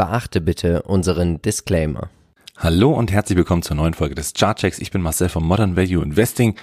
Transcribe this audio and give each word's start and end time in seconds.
Beachte 0.00 0.40
bitte 0.40 0.80
unseren 0.84 1.42
Disclaimer. 1.42 2.08
Hallo 2.56 2.90
und 2.90 3.12
herzlich 3.12 3.36
willkommen 3.36 3.60
zur 3.60 3.76
neuen 3.76 3.92
Folge 3.92 4.14
des 4.14 4.32
Chartchecks. 4.32 4.78
Ich 4.78 4.90
bin 4.90 5.02
Marcel 5.02 5.28
von 5.28 5.44
Modern 5.44 5.76
Value 5.76 6.02
Investing. 6.02 6.56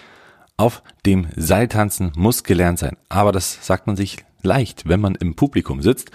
Auf 0.57 0.81
dem 1.05 1.27
Seiltanzen 1.35 2.11
muss 2.15 2.43
gelernt 2.43 2.79
sein, 2.79 2.97
aber 3.09 3.31
das 3.31 3.63
sagt 3.63 3.85
man 3.85 3.95
sich 3.95 4.25
leicht, 4.42 4.89
wenn 4.89 5.00
man 5.00 5.13
im 5.13 5.35
Publikum 5.35 5.83
sitzt. 5.83 6.09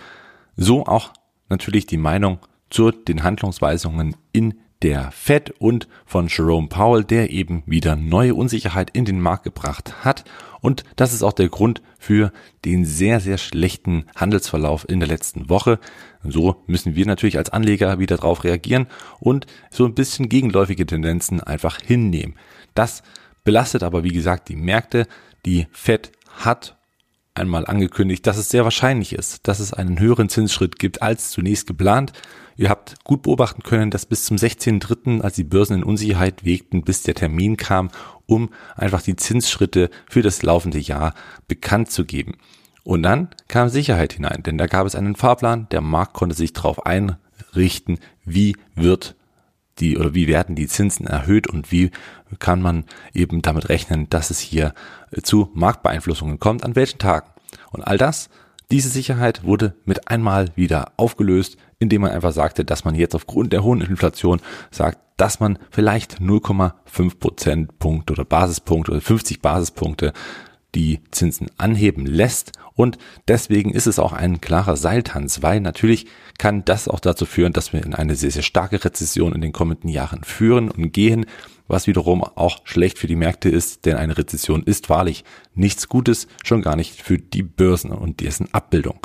So 0.57 0.85
auch 0.85 1.13
natürlich 1.49 1.87
die 1.87 1.97
Meinung 1.97 2.41
zu 2.71 2.91
den 2.91 3.23
Handlungsweisungen 3.23 4.17
in 4.33 4.59
der 4.83 5.13
Fed 5.13 5.53
und 5.61 5.87
von 6.05 6.27
Jerome 6.27 6.67
Powell, 6.67 7.05
der 7.05 7.31
eben 7.31 7.63
wieder 7.67 7.95
neue 7.95 8.35
Unsicherheit 8.35 8.91
in 8.95 9.05
den 9.05 9.21
Markt 9.21 9.45
gebracht 9.45 10.05
hat. 10.05 10.25
Und 10.61 10.83
das 10.97 11.13
ist 11.13 11.23
auch 11.23 11.35
der 11.35 11.51
Grund 11.51 11.83
für 12.03 12.33
den 12.65 12.85
sehr, 12.85 13.21
sehr 13.21 13.39
schlechten 13.39 14.07
Handelsverlauf 14.17 14.89
in 14.89 14.99
der 14.99 15.09
letzten 15.09 15.49
Woche. 15.49 15.79
So 16.25 16.65
müssen 16.67 16.97
wir 16.97 17.07
natürlich 17.07 17.39
als 17.39 17.51
Anleger 17.51 18.01
wieder 18.01 18.17
darauf 18.17 18.43
reagieren 18.43 18.89
und 19.21 19.47
so 19.71 19.85
ein 19.85 19.95
bisschen 19.95 20.29
gegenläufige 20.29 20.85
Tendenzen 20.85 21.41
einfach 21.41 21.81
hinnehmen. 21.81 22.35
Das 22.75 23.05
belastet 23.45 23.85
aber, 23.85 24.03
wie 24.03 24.13
gesagt, 24.13 24.49
die 24.49 24.57
Märkte. 24.57 25.07
Die 25.47 25.69
Fed 25.71 26.11
hat 26.29 26.77
einmal 27.35 27.67
angekündigt, 27.67 28.27
dass 28.27 28.37
es 28.37 28.49
sehr 28.49 28.65
wahrscheinlich 28.65 29.13
ist, 29.13 29.47
dass 29.47 29.61
es 29.61 29.73
einen 29.73 30.01
höheren 30.01 30.29
Zinsschritt 30.29 30.81
gibt 30.81 31.03
als 31.03 31.31
zunächst 31.31 31.69
geplant. 31.69 32.13
Ihr 32.57 32.69
habt 32.69 33.03
gut 33.05 33.23
beobachten 33.23 33.63
können, 33.63 33.91
dass 33.91 34.07
bis 34.07 34.25
zum 34.25 34.37
16.3., 34.37 35.21
als 35.21 35.37
die 35.37 35.45
Börsen 35.45 35.77
in 35.77 35.85
Unsicherheit 35.85 36.45
wegten, 36.45 36.83
bis 36.83 37.03
der 37.03 37.15
Termin 37.15 37.57
kam, 37.57 37.91
um 38.27 38.51
einfach 38.77 39.03
die 39.03 39.17
Zinsschritte 39.17 39.91
für 40.09 40.23
das 40.23 40.43
laufende 40.43 40.79
Jahr 40.79 41.15
bekannt 41.49 41.91
zu 41.91 42.05
geben. 42.05 42.37
Und 42.85 43.03
dann 43.03 43.29
kam 43.49 43.69
Sicherheit 43.69 44.15
hinein, 44.15 44.43
denn 44.43 44.59
da 44.59 44.67
gab 44.67 44.87
es 44.87 44.97
einen 44.97 45.17
Fahrplan, 45.17 45.69
der 45.71 45.81
Markt 45.81 46.15
konnte 46.15 46.35
sich 46.35 46.53
darauf 46.53 46.85
einrichten, 46.85 47.99
wie 48.25 48.57
wird 48.75 49.15
die 49.79 49.97
oder 49.97 50.15
wie 50.15 50.27
werden 50.27 50.55
die 50.55 50.67
Zinsen 50.67 51.07
erhöht 51.07 51.47
und 51.47 51.73
wie 51.73 51.91
kann 52.39 52.61
man 52.61 52.85
eben 53.15 53.41
damit 53.41 53.69
rechnen, 53.69 54.11
dass 54.11 54.31
es 54.31 54.41
hier 54.41 54.75
zu 55.23 55.51
Marktbeeinflussungen 55.55 56.39
kommt, 56.39 56.65
an 56.65 56.77
welchen 56.77 56.99
Tagen. 56.99 57.31
Und 57.71 57.83
all 57.83 57.99
das 57.99 58.29
diese 58.73 58.89
Sicherheit 58.89 59.45
wurde 59.45 59.75
mit 59.85 60.09
einmal 60.09 60.49
wieder 60.57 60.93
aufgelöst, 60.97 61.59
indem 61.79 62.03
man 62.03 62.11
einfach 62.11 62.33
sagte, 62.33 62.65
dass 62.65 62.85
man 62.85 62.95
jetzt 62.95 63.15
aufgrund 63.15 63.53
der 63.53 63.63
hohen 63.63 63.83
Inflation 63.83 64.41
sagt, 64.71 64.99
dass 65.19 65.41
man 65.41 65.59
vielleicht 65.71 66.21
0,5 66.21 67.19
Prozentpunkt 67.19 68.11
oder 68.11 68.25
Basispunkt 68.25 68.89
oder 68.89 69.03
50 69.03 69.43
Basispunkte 69.43 70.15
die 70.75 71.01
Zinsen 71.11 71.51
anheben 71.59 72.07
lässt. 72.07 72.53
Und 72.75 72.97
deswegen 73.29 73.73
ist 73.73 73.87
es 73.87 73.99
auch 73.99 74.15
ein 74.15 74.41
klarer 74.41 74.77
Seiltanz, 74.77 75.43
weil 75.43 75.61
natürlich 75.61 76.07
kann 76.39 76.65
das 76.65 76.89
auch 76.89 77.01
dazu 77.01 77.27
führen, 77.27 77.53
dass 77.53 77.75
wir 77.75 77.85
in 77.85 77.95
eine 77.95 78.17
sehr, 78.17 78.31
sehr 78.31 78.43
starke 78.43 78.83
Rezession 78.83 79.35
in 79.35 79.43
den 79.43 79.53
kommenden 79.53 79.91
Jahren 79.91 80.25
führen 80.25 80.71
und 80.71 80.93
gehen 80.93 81.27
was 81.73 81.87
wiederum 81.87 82.23
auch 82.23 82.61
schlecht 82.65 82.99
für 82.99 83.07
die 83.07 83.17
Märkte 83.17 83.49
ist, 83.49 83.87
denn 83.87 83.97
eine 83.97 84.17
Rezession 84.17 84.63
ist 84.63 84.91
wahrlich 84.91 85.25
nichts 85.55 85.89
Gutes, 85.89 86.29
schon 86.45 86.63
gar 86.63 86.77
nicht 86.77 87.03
für 87.03 87.19
die 87.19 87.43
Börsen 87.43 87.91
und 87.91 88.21
dessen 88.21 88.53
Abbildung. 88.53 89.01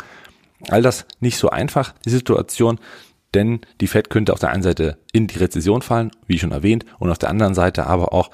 All 0.69 0.81
das 0.81 1.05
nicht 1.19 1.37
so 1.37 1.49
einfach, 1.49 1.93
die 2.05 2.09
Situation, 2.09 2.79
denn 3.33 3.61
die 3.81 3.87
Fed 3.87 4.09
könnte 4.09 4.33
auf 4.33 4.39
der 4.39 4.49
einen 4.49 4.63
Seite 4.63 4.97
in 5.13 5.27
die 5.27 5.37
Rezession 5.37 5.81
fallen, 5.81 6.11
wie 6.27 6.39
schon 6.39 6.51
erwähnt, 6.51 6.85
und 6.99 7.09
auf 7.09 7.17
der 7.17 7.29
anderen 7.29 7.53
Seite 7.53 7.87
aber 7.87 8.13
auch 8.13 8.29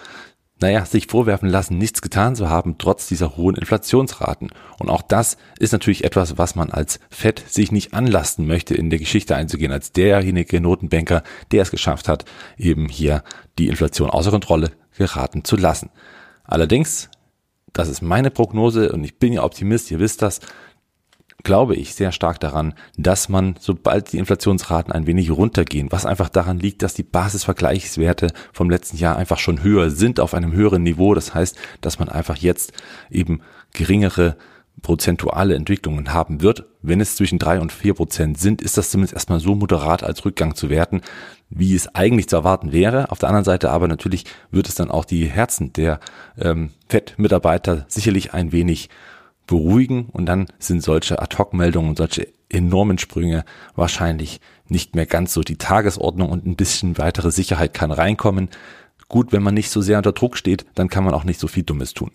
naja, 0.59 0.85
sich 0.85 1.07
vorwerfen 1.07 1.49
lassen, 1.49 1.77
nichts 1.77 2.01
getan 2.01 2.35
zu 2.35 2.49
haben, 2.49 2.77
trotz 2.77 3.07
dieser 3.07 3.35
hohen 3.35 3.55
Inflationsraten. 3.55 4.51
Und 4.79 4.89
auch 4.89 5.01
das 5.01 5.37
ist 5.59 5.73
natürlich 5.73 6.03
etwas, 6.03 6.37
was 6.37 6.55
man 6.55 6.71
als 6.71 6.99
Fed 7.09 7.43
sich 7.47 7.71
nicht 7.71 7.93
anlasten 7.93 8.47
möchte, 8.47 8.73
in 8.73 8.89
der 8.89 8.99
Geschichte 8.99 9.35
einzugehen, 9.35 9.71
als 9.71 9.91
derjenige 9.91 10.61
Notenbanker, 10.61 11.23
der 11.51 11.63
es 11.63 11.71
geschafft 11.71 12.07
hat, 12.07 12.25
eben 12.57 12.87
hier 12.87 13.23
die 13.57 13.67
Inflation 13.67 14.09
außer 14.09 14.31
Kontrolle 14.31 14.71
geraten 14.97 15.43
zu 15.43 15.57
lassen. 15.57 15.89
Allerdings, 16.43 17.09
das 17.73 17.89
ist 17.89 18.01
meine 18.01 18.31
Prognose 18.31 18.91
und 18.91 19.03
ich 19.03 19.17
bin 19.17 19.33
ja 19.33 19.43
Optimist, 19.43 19.91
ihr 19.91 19.99
wisst 19.99 20.21
das, 20.21 20.39
glaube 21.43 21.75
ich 21.75 21.93
sehr 21.93 22.11
stark 22.11 22.39
daran, 22.39 22.73
dass 22.97 23.29
man, 23.29 23.55
sobald 23.59 24.13
die 24.13 24.17
Inflationsraten 24.17 24.93
ein 24.93 25.07
wenig 25.07 25.29
runtergehen, 25.31 25.91
was 25.91 26.05
einfach 26.05 26.29
daran 26.29 26.59
liegt, 26.59 26.81
dass 26.81 26.93
die 26.93 27.03
Basisvergleichswerte 27.03 28.31
vom 28.53 28.69
letzten 28.69 28.97
Jahr 28.97 29.17
einfach 29.17 29.39
schon 29.39 29.61
höher 29.61 29.89
sind, 29.89 30.19
auf 30.19 30.33
einem 30.33 30.53
höheren 30.53 30.83
Niveau. 30.83 31.13
Das 31.13 31.33
heißt, 31.33 31.57
dass 31.81 31.99
man 31.99 32.09
einfach 32.09 32.37
jetzt 32.37 32.71
eben 33.11 33.41
geringere 33.73 34.37
prozentuale 34.81 35.55
Entwicklungen 35.55 36.13
haben 36.13 36.41
wird. 36.41 36.65
Wenn 36.81 36.99
es 36.99 37.15
zwischen 37.15 37.39
drei 37.39 37.59
und 37.59 37.71
vier 37.71 37.93
Prozent 37.93 38.39
sind, 38.39 38.61
ist 38.61 38.77
das 38.77 38.89
zumindest 38.89 39.13
erstmal 39.13 39.39
so 39.39 39.55
moderat 39.55 40.03
als 40.03 40.25
Rückgang 40.25 40.55
zu 40.55 40.69
werten, 40.69 41.01
wie 41.49 41.75
es 41.75 41.93
eigentlich 41.93 42.27
zu 42.27 42.37
erwarten 42.37 42.71
wäre. 42.71 43.11
Auf 43.11 43.19
der 43.19 43.29
anderen 43.29 43.45
Seite 43.45 43.69
aber 43.69 43.87
natürlich 43.87 44.25
wird 44.51 44.67
es 44.67 44.75
dann 44.75 44.89
auch 44.91 45.05
die 45.05 45.25
Herzen 45.25 45.73
der 45.73 45.99
ähm, 46.37 46.71
FED-Mitarbeiter 46.89 47.85
sicherlich 47.87 48.33
ein 48.33 48.51
wenig 48.51 48.89
beruhigen 49.47 50.05
und 50.11 50.25
dann 50.25 50.47
sind 50.59 50.83
solche 50.83 51.21
Ad-Hoc-Meldungen 51.21 51.89
und 51.89 51.97
solche 51.97 52.27
enormen 52.49 52.97
Sprünge 52.97 53.45
wahrscheinlich 53.75 54.39
nicht 54.67 54.95
mehr 54.95 55.05
ganz 55.05 55.33
so 55.33 55.41
die 55.41 55.57
Tagesordnung 55.57 56.29
und 56.29 56.45
ein 56.45 56.55
bisschen 56.55 56.97
weitere 56.97 57.31
Sicherheit 57.31 57.73
kann 57.73 57.91
reinkommen. 57.91 58.49
Gut, 59.09 59.31
wenn 59.31 59.43
man 59.43 59.53
nicht 59.53 59.69
so 59.69 59.81
sehr 59.81 59.97
unter 59.97 60.13
Druck 60.13 60.37
steht, 60.37 60.65
dann 60.75 60.89
kann 60.89 61.03
man 61.03 61.13
auch 61.13 61.23
nicht 61.23 61.39
so 61.39 61.47
viel 61.47 61.63
Dummes 61.63 61.93
tun. 61.93 62.11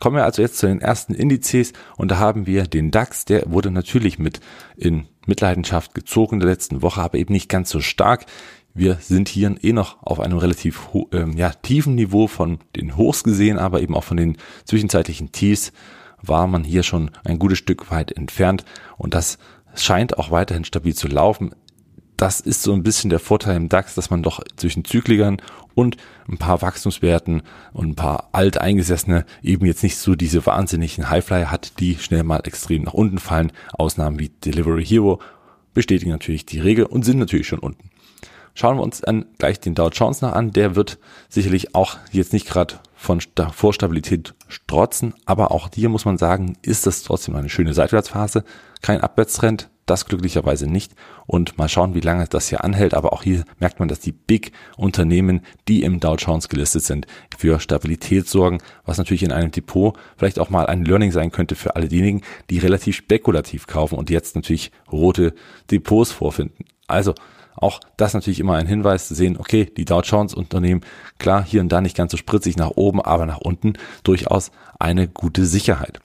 Kommen 0.00 0.16
wir 0.16 0.24
also 0.24 0.40
jetzt 0.40 0.56
zu 0.56 0.66
den 0.66 0.80
ersten 0.80 1.12
Indizes 1.12 1.74
und 1.98 2.10
da 2.10 2.18
haben 2.18 2.46
wir 2.46 2.64
den 2.64 2.90
DAX, 2.90 3.26
der 3.26 3.52
wurde 3.52 3.70
natürlich 3.70 4.18
mit 4.18 4.40
in 4.76 5.06
Mitleidenschaft 5.26 5.94
gezogen 5.94 6.36
in 6.36 6.40
der 6.40 6.48
letzten 6.48 6.80
Woche, 6.80 7.02
aber 7.02 7.18
eben 7.18 7.34
nicht 7.34 7.50
ganz 7.50 7.68
so 7.68 7.80
stark. 7.80 8.24
Wir 8.72 8.94
sind 8.94 9.28
hier 9.28 9.54
eh 9.62 9.72
noch 9.74 10.02
auf 10.02 10.18
einem 10.20 10.38
relativ 10.38 10.88
ähm, 11.12 11.36
ja, 11.36 11.50
tiefen 11.50 11.96
Niveau 11.96 12.28
von 12.28 12.60
den 12.76 12.96
Hochs 12.96 13.24
gesehen, 13.24 13.58
aber 13.58 13.82
eben 13.82 13.94
auch 13.94 14.04
von 14.04 14.16
den 14.16 14.38
zwischenzeitlichen 14.64 15.32
Tiefs 15.32 15.72
war 16.22 16.46
man 16.46 16.64
hier 16.64 16.82
schon 16.82 17.10
ein 17.24 17.38
gutes 17.38 17.58
Stück 17.58 17.90
weit 17.90 18.12
entfernt 18.12 18.64
und 18.96 19.14
das 19.14 19.38
scheint 19.74 20.18
auch 20.18 20.30
weiterhin 20.30 20.64
stabil 20.64 20.94
zu 20.94 21.08
laufen. 21.08 21.54
Das 22.16 22.40
ist 22.40 22.62
so 22.62 22.74
ein 22.74 22.82
bisschen 22.82 23.08
der 23.08 23.18
Vorteil 23.18 23.56
im 23.56 23.70
DAX, 23.70 23.94
dass 23.94 24.10
man 24.10 24.22
doch 24.22 24.40
zwischen 24.56 24.84
Zyklikern 24.84 25.40
und 25.74 25.96
ein 26.28 26.36
paar 26.36 26.60
Wachstumswerten 26.60 27.42
und 27.72 27.88
ein 27.88 27.94
paar 27.94 28.28
alteingesessene 28.32 29.24
eben 29.42 29.64
jetzt 29.64 29.82
nicht 29.82 29.96
so 29.96 30.14
diese 30.14 30.44
wahnsinnigen 30.44 31.08
Highflyer 31.08 31.50
hat, 31.50 31.80
die 31.80 31.96
schnell 31.96 32.22
mal 32.22 32.42
extrem 32.44 32.82
nach 32.82 32.92
unten 32.92 33.18
fallen. 33.18 33.52
Ausnahmen 33.72 34.18
wie 34.18 34.28
Delivery 34.28 34.84
Hero 34.84 35.20
bestätigen 35.72 36.10
natürlich 36.10 36.44
die 36.44 36.60
Regel 36.60 36.84
und 36.84 37.04
sind 37.04 37.18
natürlich 37.18 37.46
schon 37.46 37.60
unten. 37.60 37.88
Schauen 38.54 38.76
wir 38.76 38.82
uns 38.82 39.00
dann 39.00 39.24
gleich 39.38 39.60
den 39.60 39.74
Dow 39.74 39.88
Jones 39.88 40.20
noch 40.20 40.32
an. 40.32 40.50
Der 40.50 40.76
wird 40.76 40.98
sicherlich 41.28 41.74
auch 41.74 41.96
jetzt 42.12 42.32
nicht 42.34 42.46
gerade 42.46 42.74
von 43.00 43.18
Vorstabilität 43.52 44.34
strotzen, 44.48 45.14
aber 45.24 45.52
auch 45.52 45.70
hier 45.74 45.88
muss 45.88 46.04
man 46.04 46.18
sagen, 46.18 46.58
ist 46.60 46.86
das 46.86 47.02
trotzdem 47.02 47.34
eine 47.34 47.48
schöne 47.48 47.72
Seitwärtsphase. 47.72 48.44
Kein 48.82 49.00
Abwärtstrend, 49.00 49.70
das 49.86 50.04
glücklicherweise 50.04 50.66
nicht. 50.66 50.92
Und 51.26 51.56
mal 51.56 51.70
schauen, 51.70 51.94
wie 51.94 52.00
lange 52.00 52.26
das 52.28 52.50
hier 52.50 52.62
anhält. 52.62 52.92
Aber 52.92 53.14
auch 53.14 53.22
hier 53.22 53.44
merkt 53.58 53.78
man, 53.78 53.88
dass 53.88 54.00
die 54.00 54.12
Big-Unternehmen, 54.12 55.40
die 55.66 55.82
im 55.82 55.98
Dow 55.98 56.14
Jones 56.16 56.50
gelistet 56.50 56.82
sind, 56.82 57.06
für 57.38 57.58
Stabilität 57.58 58.28
sorgen, 58.28 58.58
was 58.84 58.98
natürlich 58.98 59.22
in 59.22 59.32
einem 59.32 59.50
Depot 59.50 59.96
vielleicht 60.18 60.38
auch 60.38 60.50
mal 60.50 60.66
ein 60.66 60.84
Learning 60.84 61.10
sein 61.10 61.32
könnte 61.32 61.54
für 61.54 61.76
alle 61.76 61.88
diejenigen, 61.88 62.20
die 62.50 62.58
relativ 62.58 62.96
spekulativ 62.96 63.66
kaufen 63.66 63.98
und 63.98 64.10
jetzt 64.10 64.36
natürlich 64.36 64.72
rote 64.92 65.32
Depots 65.70 66.12
vorfinden. 66.12 66.66
Also 66.86 67.14
auch 67.56 67.80
das 67.96 68.14
natürlich 68.14 68.40
immer 68.40 68.54
ein 68.54 68.66
Hinweis 68.66 69.08
zu 69.08 69.14
sehen, 69.14 69.36
okay, 69.38 69.70
die 69.76 69.84
Dow 69.84 70.00
Jones 70.00 70.34
Unternehmen, 70.34 70.82
klar, 71.18 71.44
hier 71.44 71.60
und 71.60 71.70
da 71.70 71.80
nicht 71.80 71.96
ganz 71.96 72.12
so 72.12 72.16
spritzig 72.16 72.56
nach 72.56 72.70
oben, 72.70 73.00
aber 73.00 73.26
nach 73.26 73.38
unten 73.38 73.74
durchaus 74.02 74.50
eine 74.78 75.08
gute 75.08 75.44
Sicherheit. 75.44 76.00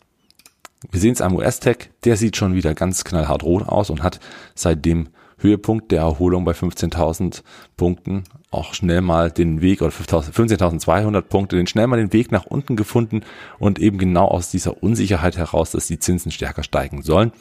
Wir 0.92 1.00
sehen 1.00 1.14
es 1.14 1.22
am 1.22 1.36
US-Tech, 1.36 1.90
der 2.04 2.18
sieht 2.18 2.38
schon 2.38 2.54
wieder 2.54 2.76
ganz 2.76 3.04
knallhart 3.04 3.44
rot 3.44 3.68
aus 3.68 3.90
und 3.90 4.04
hat 4.04 4.20
seit 4.54 4.86
dem 4.86 5.10
Höhepunkt 5.38 5.92
der 5.92 6.02
Erholung 6.02 6.46
bei 6.46 6.54
15.000 6.54 7.44
Punkten 7.76 8.24
auch 8.52 8.74
schnell 8.74 9.02
mal 9.02 9.32
den 9.32 9.62
Weg, 9.62 9.82
oder 9.82 9.92
15.200 9.92 11.22
Punkte, 11.24 11.58
den 11.58 11.68
schnell 11.68 11.88
mal 11.88 11.98
den 11.98 12.14
Weg 12.14 12.32
nach 12.32 12.46
unten 12.46 12.76
gefunden 12.76 13.22
und 13.60 13.80
eben 13.80 13.98
genau 13.98 14.28
aus 14.28 14.50
dieser 14.50 14.82
Unsicherheit 14.82 15.38
heraus, 15.38 15.72
dass 15.72 15.88
die 15.88 16.00
Zinsen 16.00 16.32
stärker 16.32 16.64
steigen 16.64 17.02
sollen, 17.02 17.34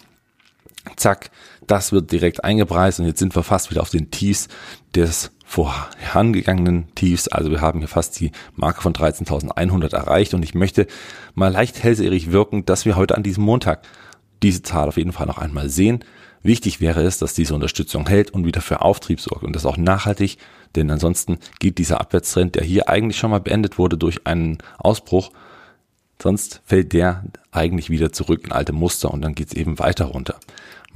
Zack, 0.96 1.31
das 1.66 1.92
wird 1.92 2.12
direkt 2.12 2.44
eingepreist 2.44 3.00
und 3.00 3.06
jetzt 3.06 3.19
sind 3.19 3.34
wir 3.34 3.42
fast 3.42 3.70
wieder 3.70 3.82
auf 3.82 3.90
den 3.90 4.10
Tiefs 4.10 4.48
des 4.94 5.31
vorangegangenen 5.44 6.94
Tiefs. 6.94 7.28
Also 7.28 7.50
wir 7.50 7.60
haben 7.60 7.78
hier 7.78 7.88
fast 7.88 8.19
die 8.20 8.32
Marke 8.54 8.82
von 8.82 8.92
13.100 8.92 9.94
erreicht 9.94 10.34
und 10.34 10.42
ich 10.42 10.54
möchte 10.54 10.86
mal 11.34 11.52
leicht 11.52 11.82
hellseherig 11.82 12.32
wirken, 12.32 12.64
dass 12.64 12.84
wir 12.84 12.96
heute 12.96 13.14
an 13.14 13.22
diesem 13.22 13.44
Montag 13.44 13.82
diese 14.42 14.62
Zahl 14.62 14.88
auf 14.88 14.96
jeden 14.96 15.12
Fall 15.12 15.26
noch 15.26 15.38
einmal 15.38 15.69
sehen. 15.69 16.04
Wichtig 16.42 16.81
wäre 16.81 17.02
es, 17.02 17.19
dass 17.19 17.32
diese 17.32 17.54
Unterstützung 17.54 18.06
hält 18.06 18.30
und 18.30 18.44
wieder 18.44 18.60
für 18.60 18.82
Auftrieb 18.82 19.20
sorgt 19.20 19.44
und 19.44 19.56
das 19.56 19.64
auch 19.64 19.78
nachhaltig, 19.78 20.37
denn 20.76 20.90
ansonsten 20.90 21.38
geht 21.58 21.78
dieser 21.78 22.00
Abwärtstrend, 22.00 22.56
der 22.56 22.64
hier 22.64 22.88
eigentlich 22.88 23.16
schon 23.16 23.30
mal 23.30 23.40
beendet 23.40 23.78
wurde 23.78 23.96
durch 23.96 24.26
einen 24.26 24.58
Ausbruch, 24.76 25.30
sonst 26.20 26.60
fällt 26.66 26.92
der 26.92 27.25
eigentlich 27.50 27.88
wieder 27.88 28.12
zurück 28.12 28.42
in 28.44 28.52
alte 28.52 28.72
Muster 28.72 29.10
und 29.10 29.22
dann 29.22 29.34
geht's 29.34 29.54
eben 29.54 29.78
weiter 29.78 30.06
runter. 30.06 30.38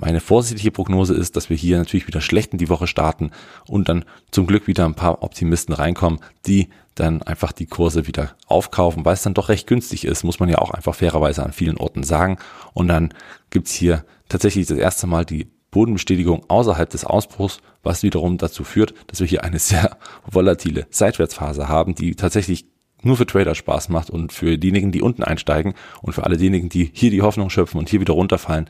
Meine 0.00 0.21
vorsichtige 0.21 0.71
Prognose 0.71 1.12
ist, 1.12 1.35
dass 1.37 1.50
wir 1.50 1.56
hier 1.56 1.77
natürlich 1.77 2.06
wieder 2.06 2.21
schlecht 2.21 2.53
in 2.53 2.59
die 2.59 2.69
Woche 2.69 2.87
starten 2.87 3.33
und 3.67 3.89
dann 3.89 4.05
zum 4.31 4.47
Glück 4.47 4.69
wieder 4.69 4.85
ein 4.85 4.95
paar 4.95 5.25
Optimisten 5.25 5.75
reinkommen, 5.75 6.21
die 6.47 6.69
dann 6.95 7.21
einfach 7.23 7.50
die 7.50 7.67
Kurse 7.67 8.06
wieder 8.06 8.37
aufkaufen, 8.47 9.05
weil 9.05 9.15
es 9.15 9.23
dann 9.23 9.35
doch 9.35 9.49
recht 9.49 9.67
günstig 9.67 10.05
ist, 10.05 10.23
muss 10.23 10.39
man 10.39 10.49
ja 10.49 10.59
auch 10.59 10.71
einfach 10.71 10.95
fairerweise 10.95 11.43
an 11.43 11.53
vielen 11.53 11.77
Orten 11.77 12.05
sagen. 12.05 12.39
Und 12.75 12.87
dann 12.87 13.12
gibt's 13.50 13.73
hier 13.73 14.05
tatsächlich 14.29 14.69
das 14.69 14.79
erste 14.79 15.09
Mal 15.09 15.25
die 15.25 15.49
Bodenbestätigung 15.73 16.44
außerhalb 16.49 16.89
des 16.89 17.05
Ausbruchs, 17.05 17.59
was 17.83 18.05
wiederum 18.05 18.39
dazu 18.39 18.62
führt, 18.62 18.94
dass 19.09 19.19
wir 19.19 19.27
hier 19.27 19.43
eine 19.43 19.59
sehr 19.59 19.99
volatile 20.25 20.87
Seitwärtsphase 20.91 21.69
haben, 21.69 21.97
die 21.97 22.15
tatsächlich 22.15 22.67
nur 23.03 23.17
für 23.17 23.27
Trader 23.27 23.55
Spaß 23.55 23.89
macht 23.91 24.11
und 24.11 24.33
für 24.33 24.59
diejenigen, 24.59 24.93
die 24.93 25.03
unten 25.03 25.23
einsteigen 25.23 25.75
und 26.03 26.12
für 26.12 26.25
alle 26.25 26.37
diejenigen, 26.37 26.69
die 26.69 26.91
hier 26.93 27.11
die 27.11 27.23
Hoffnung 27.23 27.51
schöpfen 27.51 27.79
und 27.79 27.89
hier 27.89 28.01
wieder 28.01 28.15
runterfallen, 28.15 28.69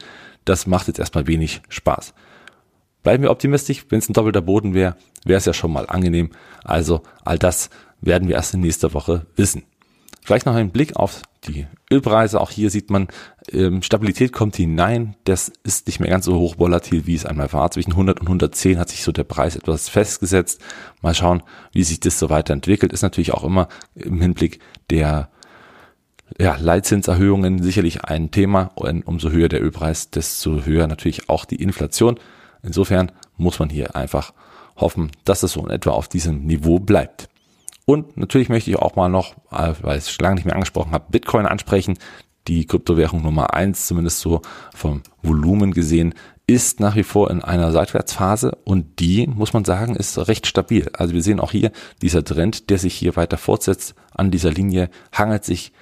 das 0.48 0.66
macht 0.66 0.88
jetzt 0.88 0.98
erstmal 0.98 1.26
wenig 1.26 1.62
Spaß. 1.68 2.14
Bleiben 3.02 3.22
wir 3.22 3.30
optimistisch, 3.30 3.86
wenn 3.88 4.00
es 4.00 4.08
ein 4.08 4.12
doppelter 4.12 4.42
Boden 4.42 4.74
wäre, 4.74 4.96
wäre 5.24 5.38
es 5.38 5.44
ja 5.44 5.52
schon 5.52 5.72
mal 5.72 5.86
angenehm. 5.86 6.30
Also 6.64 7.02
all 7.24 7.38
das 7.38 7.70
werden 8.00 8.28
wir 8.28 8.36
erst 8.36 8.54
in 8.54 8.60
nächster 8.60 8.92
Woche 8.94 9.26
wissen. 9.36 9.64
Vielleicht 10.22 10.46
noch 10.46 10.54
ein 10.54 10.70
Blick 10.70 10.96
auf 10.96 11.22
die 11.44 11.66
Ölpreise. 11.90 12.40
Auch 12.40 12.50
hier 12.50 12.70
sieht 12.70 12.90
man, 12.90 13.08
ähm, 13.50 13.82
Stabilität 13.82 14.32
kommt 14.32 14.56
hinein. 14.56 15.16
Das 15.24 15.50
ist 15.62 15.86
nicht 15.86 16.00
mehr 16.00 16.10
ganz 16.10 16.26
so 16.26 16.38
hoch 16.38 16.58
volatil, 16.58 17.06
wie 17.06 17.14
es 17.14 17.24
einmal 17.24 17.50
war. 17.52 17.70
Zwischen 17.70 17.92
100 17.92 18.20
und 18.20 18.26
110 18.26 18.78
hat 18.78 18.90
sich 18.90 19.02
so 19.02 19.12
der 19.12 19.24
Preis 19.24 19.56
etwas 19.56 19.88
festgesetzt. 19.88 20.60
Mal 21.00 21.14
schauen, 21.14 21.42
wie 21.72 21.82
sich 21.82 22.00
das 22.00 22.18
so 22.18 22.28
weiterentwickelt. 22.28 22.92
Ist 22.92 23.02
natürlich 23.02 23.32
auch 23.32 23.44
immer 23.44 23.68
im 23.94 24.20
Hinblick 24.20 24.60
der 24.90 25.30
ja, 26.38 26.56
Leitzinserhöhungen 26.56 27.62
sicherlich 27.62 28.04
ein 28.04 28.30
Thema. 28.30 28.70
Und 28.74 29.02
umso 29.06 29.30
höher 29.30 29.48
der 29.48 29.62
Ölpreis, 29.62 30.10
desto 30.10 30.64
höher 30.64 30.86
natürlich 30.86 31.28
auch 31.28 31.44
die 31.44 31.62
Inflation. 31.62 32.18
Insofern 32.62 33.12
muss 33.36 33.58
man 33.58 33.70
hier 33.70 33.96
einfach 33.96 34.32
hoffen, 34.76 35.10
dass 35.24 35.42
es 35.42 35.52
so 35.52 35.64
in 35.64 35.70
etwa 35.70 35.90
auf 35.90 36.08
diesem 36.08 36.44
Niveau 36.44 36.78
bleibt. 36.78 37.28
Und 37.84 38.16
natürlich 38.16 38.48
möchte 38.48 38.70
ich 38.70 38.76
auch 38.76 38.96
mal 38.96 39.08
noch, 39.08 39.34
äh, 39.50 39.72
weil 39.80 39.98
ich 39.98 40.04
es 40.04 40.18
lange 40.20 40.34
nicht 40.34 40.44
mehr 40.44 40.54
angesprochen 40.54 40.92
habe, 40.92 41.06
Bitcoin 41.10 41.46
ansprechen. 41.46 41.98
Die 42.46 42.66
Kryptowährung 42.66 43.22
Nummer 43.22 43.54
eins, 43.54 43.86
zumindest 43.86 44.20
so 44.20 44.42
vom 44.74 45.02
Volumen 45.22 45.72
gesehen, 45.72 46.14
ist 46.46 46.80
nach 46.80 46.96
wie 46.96 47.02
vor 47.02 47.30
in 47.30 47.42
einer 47.42 47.72
Seitwärtsphase 47.72 48.56
und 48.64 49.00
die, 49.00 49.26
muss 49.26 49.52
man 49.52 49.66
sagen, 49.66 49.96
ist 49.96 50.16
recht 50.28 50.46
stabil. 50.46 50.90
Also 50.94 51.12
wir 51.12 51.22
sehen 51.22 51.40
auch 51.40 51.52
hier 51.52 51.72
dieser 52.00 52.24
Trend, 52.24 52.70
der 52.70 52.78
sich 52.78 52.94
hier 52.94 53.16
weiter 53.16 53.36
fortsetzt. 53.36 53.94
An 54.14 54.30
dieser 54.30 54.50
Linie 54.50 54.88
hangelt 55.12 55.44
sich 55.44 55.72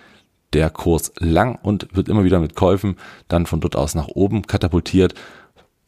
der 0.52 0.70
Kurs 0.70 1.12
lang 1.18 1.58
und 1.62 1.88
wird 1.94 2.08
immer 2.08 2.24
wieder 2.24 2.40
mit 2.40 2.54
Käufen 2.54 2.96
dann 3.28 3.46
von 3.46 3.60
dort 3.60 3.76
aus 3.76 3.94
nach 3.94 4.08
oben 4.08 4.46
katapultiert. 4.46 5.14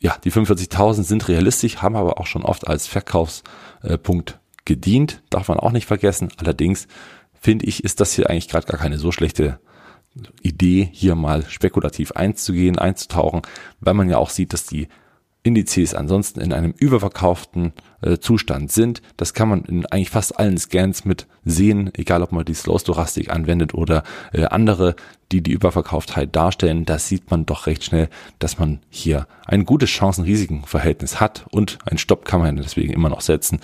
Ja, 0.00 0.16
die 0.22 0.31
45.000 0.31 1.02
sind 1.02 1.28
realistisch, 1.28 1.78
haben 1.78 1.96
aber 1.96 2.20
auch 2.20 2.26
schon 2.26 2.44
oft 2.44 2.66
als 2.66 2.87
Verkaufspunkt 2.87 4.38
gedient, 4.64 5.22
darf 5.31 5.49
man 5.49 5.58
auch 5.58 5.72
nicht 5.72 5.87
vergessen. 5.87 6.28
Allerdings 6.37 6.87
finde 7.32 7.66
ich, 7.66 7.82
ist 7.84 8.00
das 8.00 8.12
hier 8.12 8.31
eigentlich 8.31 8.49
gerade 8.49 8.66
gar 8.66 8.78
keine 8.78 8.99
so 8.99 9.10
schlechte 9.12 9.58
Idee, 10.43 10.88
hier 10.93 11.14
mal 11.14 11.44
spekulativ 11.49 12.12
einzugehen, 12.12 12.78
einzutauchen, 12.78 13.43
weil 13.81 13.94
man 13.94 14.08
ja 14.08 14.19
auch 14.19 14.31
sieht, 14.31 14.52
dass 14.52 14.64
die 14.64 14.88
Indizes 15.43 15.94
ansonsten 15.94 16.40
in 16.40 16.52
einem 16.52 16.73
überverkauften 16.73 17.73
äh, 18.02 18.19
Zustand 18.19 18.73
sind. 18.73 19.02
Das 19.17 19.35
kann 19.35 19.49
man 19.49 19.64
in 19.64 19.87
eigentlich 19.87 20.11
fast 20.11 20.38
allen 20.38 20.58
Scans 20.58 21.05
mit 21.05 21.26
sehen, 21.44 21.90
egal 21.94 22.23
ob 22.23 22.32
man 22.32 22.44
die 22.44 22.55
Slow 22.55 22.79
Stochastik 22.79 23.31
anwendet 23.31 23.73
oder 23.73 24.02
äh, 24.32 24.44
andere, 24.44 24.96
die 25.32 25.43
die 25.43 25.52
Überverkauftheit 25.52 26.35
darstellen. 26.35 26.85
Da 26.85 26.99
sieht 26.99 27.31
man 27.31 27.46
doch 27.46 27.67
recht 27.67 27.85
schnell, 27.85 28.08
dass 28.38 28.58
man 28.58 28.81
hier 28.90 29.26
ein 29.46 29.64
gutes 29.64 29.90
Chancen-Risiken-Verhältnis 29.90 31.20
hat 31.20 31.46
und 31.50 31.79
ein 31.87 31.99
Stopp 31.99 32.25
kann 32.25 32.40
man 32.40 32.56
deswegen 32.56 32.93
immer 32.93 33.08
noch 33.08 33.20
setzen. 33.20 33.61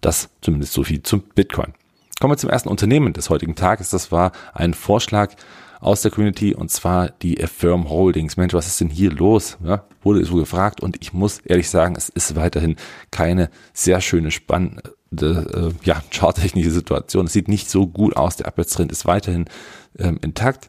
Das 0.00 0.30
zumindest 0.40 0.72
so 0.72 0.84
viel 0.84 1.02
zum 1.02 1.22
Bitcoin. 1.34 1.74
Kommen 2.20 2.32
wir 2.32 2.38
zum 2.38 2.50
ersten 2.50 2.68
Unternehmen 2.68 3.12
des 3.12 3.30
heutigen 3.30 3.54
Tages. 3.54 3.90
Das 3.90 4.10
war 4.10 4.32
ein 4.52 4.74
Vorschlag 4.74 5.34
aus 5.80 6.02
der 6.02 6.10
Community 6.10 6.54
und 6.54 6.70
zwar 6.70 7.10
die 7.10 7.42
Affirm 7.42 7.88
Holdings. 7.88 8.36
Mensch, 8.36 8.54
was 8.54 8.66
ist 8.66 8.80
denn 8.80 8.90
hier 8.90 9.12
los? 9.12 9.58
Ja, 9.64 9.84
wurde 10.02 10.24
so 10.24 10.36
gefragt 10.36 10.80
und 10.80 10.96
ich 11.00 11.12
muss 11.12 11.38
ehrlich 11.40 11.70
sagen, 11.70 11.94
es 11.96 12.08
ist 12.08 12.36
weiterhin 12.36 12.76
keine 13.10 13.50
sehr 13.72 14.00
schöne, 14.00 14.30
spannende, 14.30 14.92
äh, 15.12 15.72
ja, 15.86 16.02
charttechnische 16.10 16.70
Situation. 16.70 17.26
Es 17.26 17.32
sieht 17.32 17.48
nicht 17.48 17.70
so 17.70 17.86
gut 17.86 18.16
aus. 18.16 18.36
Der 18.36 18.46
Abwärtstrend 18.46 18.92
ist 18.92 19.06
weiterhin 19.06 19.46
ähm, 19.98 20.18
intakt. 20.22 20.68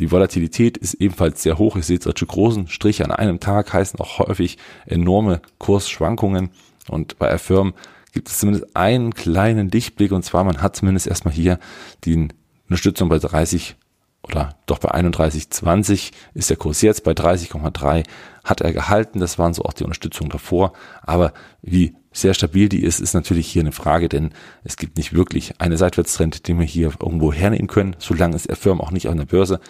Die 0.00 0.10
Volatilität 0.10 0.78
ist 0.78 0.94
ebenfalls 0.94 1.42
sehr 1.42 1.58
hoch. 1.58 1.76
Ihr 1.76 1.82
seht 1.82 2.02
solche 2.02 2.26
großen 2.26 2.66
Striche 2.68 3.04
an 3.04 3.12
einem 3.12 3.40
Tag 3.40 3.72
heißen 3.72 4.00
auch 4.00 4.18
häufig 4.18 4.58
enorme 4.86 5.40
Kursschwankungen. 5.58 6.50
Und 6.88 7.18
bei 7.18 7.30
Affirm 7.30 7.74
gibt 8.12 8.28
es 8.28 8.38
zumindest 8.38 8.74
einen 8.74 9.14
kleinen 9.14 9.70
Lichtblick 9.70 10.12
und 10.12 10.24
zwar 10.24 10.44
man 10.44 10.60
hat 10.60 10.76
zumindest 10.76 11.06
erstmal 11.06 11.34
hier 11.34 11.58
die 12.04 12.28
Unterstützung 12.68 13.08
bei 13.08 13.18
30 13.18 13.76
oder 14.22 14.56
doch 14.66 14.78
bei 14.78 14.92
31,20 14.92 16.12
ist 16.34 16.50
der 16.50 16.56
Kurs 16.56 16.80
jetzt, 16.82 17.04
bei 17.04 17.12
30,3 17.12 18.04
hat 18.44 18.60
er 18.60 18.72
gehalten, 18.72 19.20
das 19.20 19.38
waren 19.38 19.54
so 19.54 19.62
auch 19.62 19.72
die 19.72 19.84
Unterstützung 19.84 20.28
davor, 20.28 20.72
aber 21.02 21.32
wie 21.60 21.94
sehr 22.12 22.34
stabil 22.34 22.68
die 22.68 22.82
ist, 22.82 23.00
ist 23.00 23.14
natürlich 23.14 23.48
hier 23.48 23.62
eine 23.62 23.72
Frage, 23.72 24.08
denn 24.08 24.32
es 24.64 24.76
gibt 24.76 24.96
nicht 24.96 25.12
wirklich 25.14 25.60
eine 25.60 25.76
Seitwärtstrend, 25.76 26.46
den 26.46 26.58
wir 26.58 26.66
hier 26.66 26.92
irgendwo 27.00 27.32
hernehmen 27.32 27.68
können, 27.68 27.96
solange 27.98 28.36
ist 28.36 28.46
er 28.46 28.56
Firm 28.56 28.80
auch 28.80 28.90
nicht 28.90 29.08
an 29.08 29.16
der 29.16 29.24
Börse. 29.24 29.60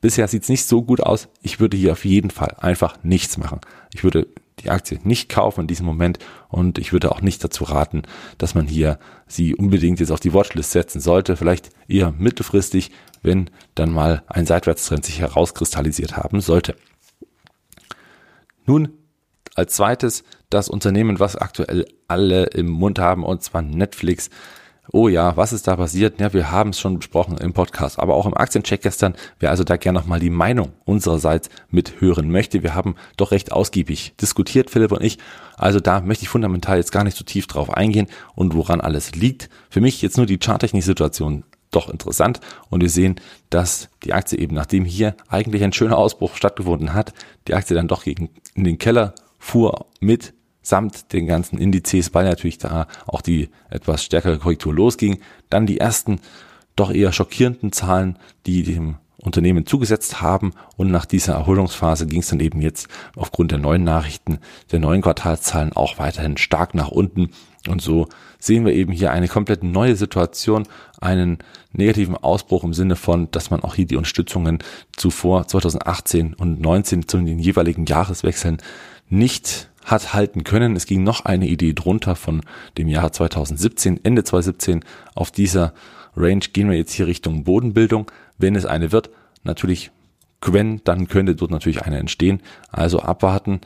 Bisher 0.00 0.28
sieht 0.28 0.42
es 0.42 0.48
nicht 0.48 0.66
so 0.66 0.82
gut 0.82 1.00
aus. 1.00 1.28
Ich 1.40 1.60
würde 1.60 1.76
hier 1.76 1.92
auf 1.92 2.04
jeden 2.04 2.30
Fall 2.30 2.56
einfach 2.58 2.98
nichts 3.04 3.38
machen. 3.38 3.60
Ich 3.94 4.04
würde 4.04 4.26
die 4.64 4.70
Aktie 4.70 4.98
nicht 5.04 5.28
kaufen 5.28 5.62
in 5.62 5.66
diesem 5.66 5.86
Moment 5.86 6.18
und 6.48 6.78
ich 6.78 6.92
würde 6.92 7.12
auch 7.12 7.20
nicht 7.20 7.42
dazu 7.44 7.64
raten, 7.64 8.02
dass 8.38 8.54
man 8.54 8.66
hier 8.66 8.98
sie 9.26 9.54
unbedingt 9.54 10.00
jetzt 10.00 10.10
auf 10.10 10.20
die 10.20 10.34
Watchlist 10.34 10.72
setzen 10.72 11.00
sollte. 11.00 11.36
Vielleicht 11.36 11.70
eher 11.88 12.12
mittelfristig, 12.12 12.90
wenn 13.22 13.50
dann 13.74 13.92
mal 13.92 14.22
ein 14.26 14.46
Seitwärtstrend 14.46 15.04
sich 15.04 15.20
herauskristallisiert 15.20 16.16
haben 16.16 16.40
sollte. 16.40 16.74
Nun 18.66 18.90
als 19.54 19.74
zweites 19.74 20.24
das 20.50 20.68
Unternehmen, 20.68 21.20
was 21.20 21.36
aktuell 21.36 21.86
alle 22.08 22.46
im 22.46 22.68
Mund 22.68 22.98
haben, 22.98 23.24
und 23.24 23.42
zwar 23.42 23.62
Netflix. 23.62 24.30
Oh 24.92 25.08
ja, 25.08 25.36
was 25.36 25.54
ist 25.54 25.66
da 25.66 25.76
passiert? 25.76 26.20
Ja, 26.20 26.34
wir 26.34 26.50
haben 26.50 26.70
es 26.70 26.78
schon 26.78 26.98
besprochen 26.98 27.38
im 27.38 27.54
Podcast, 27.54 27.98
aber 27.98 28.14
auch 28.14 28.26
im 28.26 28.36
Aktiencheck 28.36 28.82
gestern. 28.82 29.14
Wer 29.38 29.50
also 29.50 29.64
da 29.64 29.76
gerne 29.76 29.98
nochmal 29.98 30.20
die 30.20 30.30
Meinung 30.30 30.72
unsererseits 30.84 31.48
mithören 31.70 32.30
möchte, 32.30 32.62
wir 32.62 32.74
haben 32.74 32.94
doch 33.16 33.30
recht 33.30 33.50
ausgiebig 33.50 34.14
diskutiert, 34.20 34.70
Philipp 34.70 34.92
und 34.92 35.02
ich. 35.02 35.18
Also 35.56 35.80
da 35.80 36.00
möchte 36.00 36.24
ich 36.24 36.28
fundamental 36.28 36.76
jetzt 36.76 36.92
gar 36.92 37.02
nicht 37.02 37.16
so 37.16 37.24
tief 37.24 37.46
drauf 37.46 37.70
eingehen 37.70 38.08
und 38.34 38.54
woran 38.54 38.82
alles 38.82 39.14
liegt. 39.14 39.48
Für 39.70 39.80
mich 39.80 40.02
jetzt 40.02 40.18
nur 40.18 40.26
die 40.26 40.38
charttechnische 40.38 40.86
Situation 40.86 41.44
doch 41.70 41.88
interessant 41.88 42.40
und 42.68 42.82
wir 42.82 42.90
sehen, 42.90 43.16
dass 43.48 43.88
die 44.04 44.12
Aktie 44.12 44.38
eben, 44.38 44.54
nachdem 44.54 44.84
hier 44.84 45.16
eigentlich 45.28 45.64
ein 45.64 45.72
schöner 45.72 45.96
Ausbruch 45.96 46.36
stattgefunden 46.36 46.92
hat, 46.92 47.14
die 47.48 47.54
Aktie 47.54 47.74
dann 47.74 47.88
doch 47.88 48.04
gegen 48.04 48.28
in 48.54 48.64
den 48.64 48.78
Keller 48.78 49.14
fuhr 49.38 49.86
mit 50.00 50.33
samt 50.64 51.12
den 51.12 51.28
ganzen 51.28 51.58
Indizes, 51.58 52.12
weil 52.14 52.24
natürlich 52.24 52.58
da 52.58 52.88
auch 53.06 53.20
die 53.20 53.50
etwas 53.70 54.02
stärkere 54.02 54.38
Korrektur 54.38 54.74
losging. 54.74 55.20
Dann 55.50 55.66
die 55.66 55.78
ersten 55.78 56.18
doch 56.74 56.90
eher 56.90 57.12
schockierenden 57.12 57.70
Zahlen, 57.70 58.18
die 58.46 58.64
dem 58.64 58.96
Unternehmen 59.18 59.66
zugesetzt 59.66 60.20
haben. 60.20 60.52
Und 60.76 60.90
nach 60.90 61.06
dieser 61.06 61.34
Erholungsphase 61.34 62.06
ging 62.06 62.20
es 62.20 62.28
dann 62.28 62.40
eben 62.40 62.60
jetzt 62.60 62.88
aufgrund 63.16 63.52
der 63.52 63.58
neuen 63.58 63.84
Nachrichten, 63.84 64.38
der 64.72 64.80
neuen 64.80 65.02
Quartalszahlen 65.02 65.72
auch 65.72 65.98
weiterhin 65.98 66.36
stark 66.36 66.74
nach 66.74 66.88
unten. 66.88 67.30
Und 67.68 67.80
so 67.80 68.08
sehen 68.38 68.66
wir 68.66 68.74
eben 68.74 68.92
hier 68.92 69.12
eine 69.12 69.28
komplett 69.28 69.62
neue 69.62 69.96
Situation, 69.96 70.64
einen 71.00 71.38
negativen 71.72 72.16
Ausbruch 72.16 72.64
im 72.64 72.74
Sinne 72.74 72.96
von, 72.96 73.30
dass 73.30 73.50
man 73.50 73.62
auch 73.62 73.74
hier 73.74 73.86
die 73.86 73.96
Unterstützungen 73.96 74.58
zuvor 74.96 75.46
2018 75.46 76.34
und 76.34 76.60
19 76.60 77.08
zu 77.08 77.18
den 77.18 77.38
jeweiligen 77.38 77.86
Jahreswechseln 77.86 78.58
nicht 79.08 79.70
hat 79.84 80.14
halten 80.14 80.44
können. 80.44 80.76
Es 80.76 80.86
ging 80.86 81.02
noch 81.02 81.24
eine 81.24 81.46
Idee 81.46 81.72
drunter 81.72 82.16
von 82.16 82.42
dem 82.78 82.88
Jahr 82.88 83.12
2017, 83.12 84.04
Ende 84.04 84.24
2017. 84.24 84.84
Auf 85.14 85.30
dieser 85.30 85.74
Range 86.16 86.44
gehen 86.52 86.70
wir 86.70 86.76
jetzt 86.76 86.92
hier 86.92 87.06
Richtung 87.06 87.44
Bodenbildung. 87.44 88.10
Wenn 88.38 88.56
es 88.56 88.66
eine 88.66 88.92
wird, 88.92 89.10
natürlich 89.42 89.90
wenn, 90.40 90.82
dann 90.84 91.08
könnte 91.08 91.34
dort 91.34 91.50
natürlich 91.50 91.82
eine 91.82 91.98
entstehen. 91.98 92.42
Also 92.70 93.00
abwarten. 93.00 93.60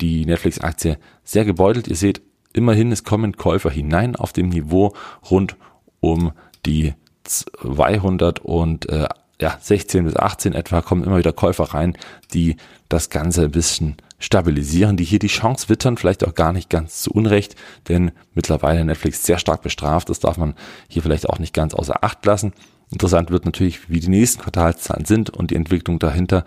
Die 0.00 0.26
Netflix-Aktie 0.26 0.98
sehr 1.24 1.44
gebeutelt. 1.44 1.88
Ihr 1.88 1.96
seht, 1.96 2.20
immerhin, 2.52 2.92
es 2.92 3.04
kommen 3.04 3.36
Käufer 3.36 3.70
hinein 3.70 4.14
auf 4.16 4.32
dem 4.32 4.50
Niveau 4.50 4.94
rund 5.30 5.56
um 6.00 6.32
die 6.66 6.94
200 7.24 8.40
und 8.40 8.88
äh, 8.88 9.08
ja, 9.40 9.58
16 9.60 10.04
bis 10.04 10.16
18 10.16 10.52
etwa 10.54 10.82
kommen 10.82 11.04
immer 11.04 11.18
wieder 11.18 11.32
Käufer 11.32 11.64
rein, 11.64 11.96
die 12.32 12.56
das 12.88 13.10
Ganze 13.10 13.44
ein 13.44 13.50
bisschen 13.50 13.96
stabilisieren, 14.18 14.96
die 14.96 15.04
hier 15.04 15.18
die 15.18 15.26
Chance 15.26 15.68
wittern, 15.68 15.96
vielleicht 15.96 16.26
auch 16.26 16.34
gar 16.34 16.52
nicht 16.52 16.70
ganz 16.70 17.02
zu 17.02 17.10
Unrecht, 17.10 17.54
denn 17.88 18.12
mittlerweile 18.34 18.84
Netflix 18.84 19.24
sehr 19.24 19.38
stark 19.38 19.62
bestraft, 19.62 20.08
das 20.08 20.20
darf 20.20 20.36
man 20.38 20.54
hier 20.88 21.02
vielleicht 21.02 21.28
auch 21.28 21.38
nicht 21.38 21.54
ganz 21.54 21.74
außer 21.74 22.02
Acht 22.02 22.24
lassen. 22.24 22.52
Interessant 22.90 23.30
wird 23.30 23.44
natürlich, 23.44 23.90
wie 23.90 24.00
die 24.00 24.08
nächsten 24.08 24.42
Quartalszahlen 24.42 25.04
sind 25.04 25.30
und 25.30 25.50
die 25.50 25.56
Entwicklung 25.56 25.98
dahinter. 25.98 26.44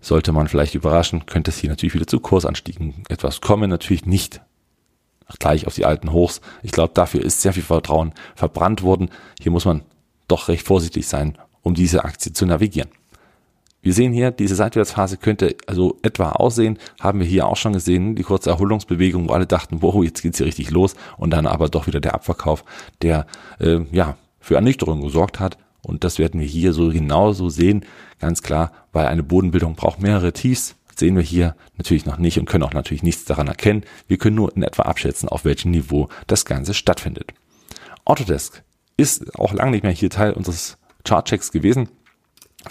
sollte 0.00 0.32
man 0.32 0.48
vielleicht 0.48 0.74
überraschen, 0.74 1.26
könnte 1.26 1.52
es 1.52 1.58
hier 1.58 1.70
natürlich 1.70 1.94
wieder 1.94 2.08
zu 2.08 2.18
Kursanstiegen 2.18 3.04
etwas 3.08 3.40
kommen. 3.40 3.70
Natürlich 3.70 4.04
nicht 4.04 4.40
gleich 5.38 5.66
auf 5.66 5.74
die 5.76 5.84
alten 5.84 6.12
Hochs. 6.12 6.40
Ich 6.62 6.72
glaube, 6.72 6.92
dafür 6.92 7.22
ist 7.22 7.40
sehr 7.40 7.52
viel 7.52 7.62
Vertrauen 7.62 8.12
verbrannt 8.34 8.82
worden. 8.82 9.10
Hier 9.40 9.52
muss 9.52 9.64
man 9.64 9.82
doch 10.26 10.48
recht 10.48 10.66
vorsichtig 10.66 11.06
sein, 11.06 11.38
um 11.62 11.74
diese 11.74 12.04
Aktie 12.04 12.32
zu 12.32 12.46
navigieren. 12.46 12.90
Wir 13.82 13.92
sehen 13.92 14.12
hier, 14.12 14.30
diese 14.30 14.54
Seitwärtsphase 14.54 15.16
könnte 15.16 15.56
also 15.66 15.98
etwa 16.02 16.30
aussehen, 16.30 16.78
haben 17.00 17.18
wir 17.18 17.26
hier 17.26 17.48
auch 17.48 17.56
schon 17.56 17.72
gesehen, 17.72 18.14
die 18.14 18.22
kurze 18.22 18.50
Erholungsbewegung, 18.50 19.28
wo 19.28 19.32
alle 19.32 19.46
dachten, 19.46 19.82
wow, 19.82 20.04
jetzt 20.04 20.22
geht's 20.22 20.38
hier 20.38 20.46
richtig 20.46 20.70
los 20.70 20.94
und 21.18 21.30
dann 21.30 21.46
aber 21.46 21.68
doch 21.68 21.88
wieder 21.88 22.00
der 22.00 22.14
Abverkauf, 22.14 22.64
der 23.02 23.26
äh, 23.58 23.80
ja 23.90 24.16
für 24.38 24.54
Ernüchterung 24.54 25.00
gesorgt 25.00 25.40
hat 25.40 25.58
und 25.82 26.04
das 26.04 26.20
werden 26.20 26.40
wir 26.40 26.46
hier 26.46 26.72
so 26.72 26.90
genauso 26.90 27.48
sehen, 27.48 27.84
ganz 28.20 28.42
klar, 28.42 28.70
weil 28.92 29.06
eine 29.06 29.24
Bodenbildung 29.24 29.74
braucht 29.74 30.00
mehrere 30.00 30.32
Tiefs, 30.32 30.76
sehen 30.94 31.16
wir 31.16 31.24
hier 31.24 31.56
natürlich 31.76 32.06
noch 32.06 32.18
nicht 32.18 32.38
und 32.38 32.46
können 32.46 32.62
auch 32.62 32.74
natürlich 32.74 33.02
nichts 33.02 33.24
daran 33.24 33.48
erkennen. 33.48 33.82
Wir 34.06 34.18
können 34.18 34.36
nur 34.36 34.54
in 34.54 34.62
etwa 34.62 34.82
abschätzen, 34.82 35.28
auf 35.28 35.44
welchem 35.44 35.72
Niveau 35.72 36.08
das 36.28 36.44
Ganze 36.44 36.74
stattfindet. 36.74 37.32
Autodesk 38.04 38.62
ist 38.96 39.34
auch 39.36 39.52
lange 39.52 39.72
nicht 39.72 39.82
mehr 39.82 39.92
hier 39.92 40.10
Teil 40.10 40.34
unseres 40.34 40.78
Chartchecks 41.02 41.50
gewesen 41.50 41.88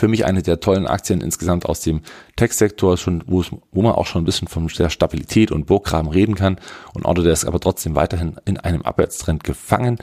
für 0.02 0.08
mich 0.08 0.26
eine 0.26 0.42
der 0.42 0.60
tollen 0.60 0.88
Aktien 0.88 1.22
insgesamt 1.22 1.68
aus 1.68 1.82
dem 1.82 2.02
Tech-Sektor, 2.36 2.98
schon, 2.98 3.24
wo, 3.28 3.42
es, 3.42 3.52
wo 3.72 3.84
man 3.84 3.92
auch 3.92 4.08
schon 4.08 4.24
ein 4.24 4.26
bisschen 4.26 4.48
von 4.48 4.66
der 4.66 4.90
Stabilität 4.90 5.52
und 5.52 5.68
Burggraben 5.68 6.10
reden 6.10 6.34
kann 6.34 6.58
und 6.96 7.06
Autodesk 7.06 7.48
aber 7.48 7.60
trotzdem 7.60 7.94
weiterhin 7.94 8.38
in 8.46 8.58
einem 8.58 8.82
Abwärtstrend 8.82 9.44
gefangen. 9.44 10.00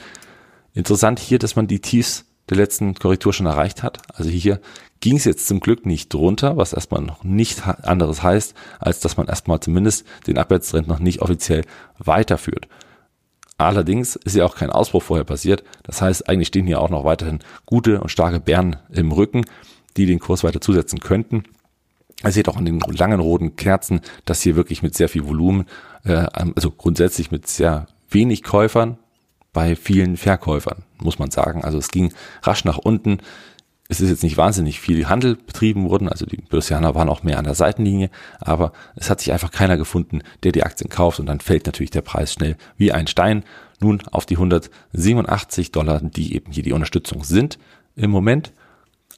Interessant 0.73 1.19
hier, 1.19 1.41
dass 1.41 1.57
man 1.57 1.67
die 1.67 1.81
Tiefs 1.81 2.27
der 2.49 2.59
letzten 2.59 2.95
Korrektur 2.95 3.33
schon 3.33 3.47
erreicht 3.47 3.83
hat. 3.83 3.99
Also 4.15 4.31
hier 4.31 4.61
ging 5.01 5.17
es 5.17 5.25
jetzt 5.25 5.49
zum 5.49 5.59
Glück 5.59 5.85
nicht 5.85 6.15
drunter, 6.15 6.57
was 6.57 6.75
erstmal 6.75 7.03
noch 7.03 7.25
nicht 7.25 7.67
anderes 7.67 8.23
heißt, 8.23 8.55
als 8.79 9.01
dass 9.01 9.17
man 9.17 9.27
erstmal 9.27 9.59
zumindest 9.59 10.07
den 10.29 10.39
Abwärtstrend 10.39 10.87
noch 10.87 11.01
nicht 11.01 11.23
offiziell 11.23 11.65
weiterführt. 11.99 12.69
Allerdings 13.57 14.15
ist 14.15 14.37
ja 14.37 14.45
auch 14.45 14.55
kein 14.55 14.71
Ausbruch 14.71 15.03
vorher 15.03 15.25
passiert. 15.25 15.65
Das 15.83 16.01
heißt, 16.01 16.29
eigentlich 16.29 16.47
stehen 16.47 16.69
hier 16.69 16.81
auch 16.81 16.91
noch 16.91 17.05
weiterhin 17.05 17.41
gute 17.67 18.01
und 18.01 18.11
starke 18.11 18.39
Bären 18.39 18.77
im 18.91 19.11
Rücken 19.11 19.45
die 19.99 20.07
den 20.07 20.19
Kurs 20.19 20.45
weiter 20.45 20.61
zusetzen 20.61 21.01
könnten. 21.01 21.45
Ihr 22.25 22.33
seht 22.33 22.49
auch 22.49 22.57
an 22.57 22.65
den 22.65 22.81
langen 22.81 23.21
roten 23.21 23.57
Kerzen, 23.57 24.01
dass 24.25 24.43
hier 24.43 24.57
wirklich 24.57 24.83
mit 24.83 24.95
sehr 24.97 25.09
viel 25.09 25.27
Volumen, 25.27 25.67
äh, 26.05 26.27
also 26.33 26.71
grundsätzlich 26.71 27.31
mit 27.31 27.47
sehr 27.47 27.87
wenig 28.11 28.43
Käufern 28.43 28.99
bei 29.53 29.77
vielen 29.77 30.17
Verkäufern, 30.17 30.85
muss 30.99 31.19
man 31.19 31.31
sagen. 31.31 31.65
Also 31.65 31.79
es 31.79 31.89
ging 31.89 32.13
rasch 32.43 32.65
nach 32.65 32.79
unten. 32.79 33.19
Es 33.89 34.01
ist 34.01 34.11
jetzt 34.11 34.23
nicht 34.23 34.37
wahnsinnig 34.37 34.81
viel 34.81 35.09
Handel 35.09 35.37
betrieben 35.37 35.89
worden, 35.89 36.11
also 36.11 36.27
die 36.27 36.37
Börsianer 36.37 36.95
waren 36.95 37.09
auch 37.09 37.23
mehr 37.23 37.39
an 37.39 37.45
der 37.45 37.55
Seitenlinie, 37.55 38.11
aber 38.39 38.73
es 38.97 39.09
hat 39.09 39.21
sich 39.21 39.33
einfach 39.33 39.51
keiner 39.51 39.79
gefunden, 39.79 40.21
der 40.43 40.53
die 40.53 40.63
Aktien 40.63 40.91
kauft 40.91 41.21
und 41.21 41.27
dann 41.27 41.41
fällt 41.41 41.65
natürlich 41.65 41.91
der 41.91 42.03
Preis 42.03 42.35
schnell 42.35 42.57
wie 42.77 42.93
ein 42.93 43.07
Stein 43.07 43.45
nun 43.81 44.03
auf 44.11 44.27
die 44.27 44.37
187 44.37 45.73
Dollar, 45.73 46.01
die 46.03 46.35
eben 46.35 46.53
hier 46.53 46.63
die 46.63 46.73
Unterstützung 46.73 47.25
sind 47.25 47.59
im 47.97 48.11
Moment. 48.11 48.53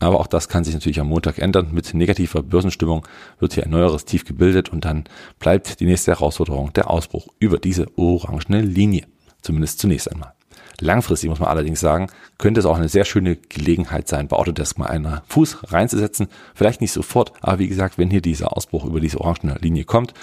Aber 0.00 0.18
auch 0.18 0.26
das 0.26 0.48
kann 0.48 0.64
sich 0.64 0.74
natürlich 0.74 0.98
am 0.98 1.08
Montag 1.08 1.38
ändern. 1.38 1.68
Mit 1.72 1.92
negativer 1.94 2.42
Börsenstimmung 2.42 3.06
wird 3.38 3.52
hier 3.52 3.64
ein 3.64 3.70
neueres 3.70 4.06
Tief 4.06 4.24
gebildet 4.24 4.70
und 4.70 4.84
dann 4.84 5.04
bleibt 5.38 5.78
die 5.78 5.86
nächste 5.86 6.10
Herausforderung 6.10 6.72
der 6.72 6.90
Ausbruch 6.90 7.28
über 7.38 7.58
diese 7.58 7.86
orangene 7.96 8.62
Linie. 8.62 9.06
Zumindest 9.42 9.78
zunächst 9.78 10.10
einmal. 10.10 10.32
Langfristig 10.80 11.28
muss 11.28 11.38
man 11.38 11.50
allerdings 11.50 11.80
sagen, 11.80 12.08
könnte 12.38 12.60
es 12.60 12.66
auch 12.66 12.78
eine 12.78 12.88
sehr 12.88 13.04
schöne 13.04 13.36
Gelegenheit 13.36 14.08
sein, 14.08 14.28
bei 14.28 14.36
Autodesk 14.36 14.78
mal 14.78 14.86
einen 14.86 15.20
Fuß 15.28 15.72
reinzusetzen. 15.72 16.28
Vielleicht 16.54 16.80
nicht 16.80 16.92
sofort, 16.92 17.32
aber 17.42 17.58
wie 17.58 17.68
gesagt, 17.68 17.98
wenn 17.98 18.10
hier 18.10 18.22
dieser 18.22 18.56
Ausbruch 18.56 18.86
über 18.86 19.00
diese 19.00 19.20
orangene 19.20 19.58
Linie 19.60 19.84
kommt, 19.84 20.14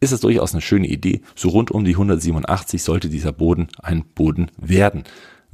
ist 0.00 0.12
es 0.12 0.20
durchaus 0.20 0.52
eine 0.52 0.62
schöne 0.62 0.86
Idee. 0.86 1.20
So 1.34 1.50
rund 1.50 1.70
um 1.70 1.84
die 1.84 1.92
187 1.92 2.82
sollte 2.82 3.10
dieser 3.10 3.32
Boden 3.32 3.68
ein 3.82 4.04
Boden 4.04 4.50
werden. 4.56 5.04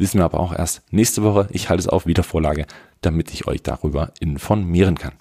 Wissen 0.02 0.18
wir 0.18 0.24
aber 0.24 0.40
auch 0.40 0.52
erst 0.52 0.82
nächste 0.92 1.22
Woche. 1.22 1.48
Ich 1.52 1.68
halte 1.68 1.80
es 1.80 1.88
auf 1.88 2.06
Wiedervorlage 2.06 2.66
damit 3.02 3.32
ich 3.34 3.46
euch 3.46 3.62
darüber 3.62 4.12
informieren 4.20 4.96
kann. 4.96 5.12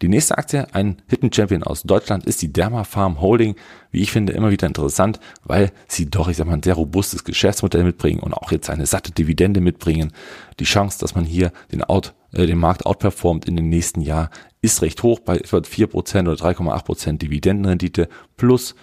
Die 0.00 0.08
nächste 0.08 0.36
Aktie, 0.36 0.66
ein 0.74 1.00
Hidden 1.06 1.32
Champion 1.32 1.62
aus 1.62 1.84
Deutschland, 1.84 2.26
ist 2.26 2.42
die 2.42 2.52
Derma 2.52 2.82
Farm 2.82 3.20
Holding. 3.20 3.54
Wie 3.92 4.02
ich 4.02 4.10
finde, 4.10 4.32
immer 4.32 4.50
wieder 4.50 4.66
interessant, 4.66 5.20
weil 5.44 5.70
sie 5.86 6.10
doch, 6.10 6.26
ich 6.26 6.36
sag 6.36 6.48
mal, 6.48 6.54
ein 6.54 6.62
sehr 6.62 6.74
robustes 6.74 7.22
Geschäftsmodell 7.22 7.84
mitbringen 7.84 8.18
und 8.18 8.34
auch 8.34 8.50
jetzt 8.50 8.68
eine 8.68 8.86
satte 8.86 9.12
Dividende 9.12 9.60
mitbringen. 9.60 10.12
Die 10.58 10.64
Chance, 10.64 10.98
dass 10.98 11.14
man 11.14 11.24
hier 11.24 11.52
den, 11.70 11.84
Out, 11.84 12.14
äh, 12.32 12.46
den 12.46 12.58
Markt 12.58 12.84
outperformt 12.84 13.44
in 13.44 13.54
den 13.54 13.68
nächsten 13.68 14.00
Jahr, 14.00 14.30
ist 14.60 14.82
recht 14.82 15.04
hoch 15.04 15.20
bei 15.20 15.36
etwa 15.36 15.58
4% 15.58 16.28
oder 16.28 16.34
3,8% 16.34 17.18
Dividendenrendite 17.18 18.08
plus 18.36 18.74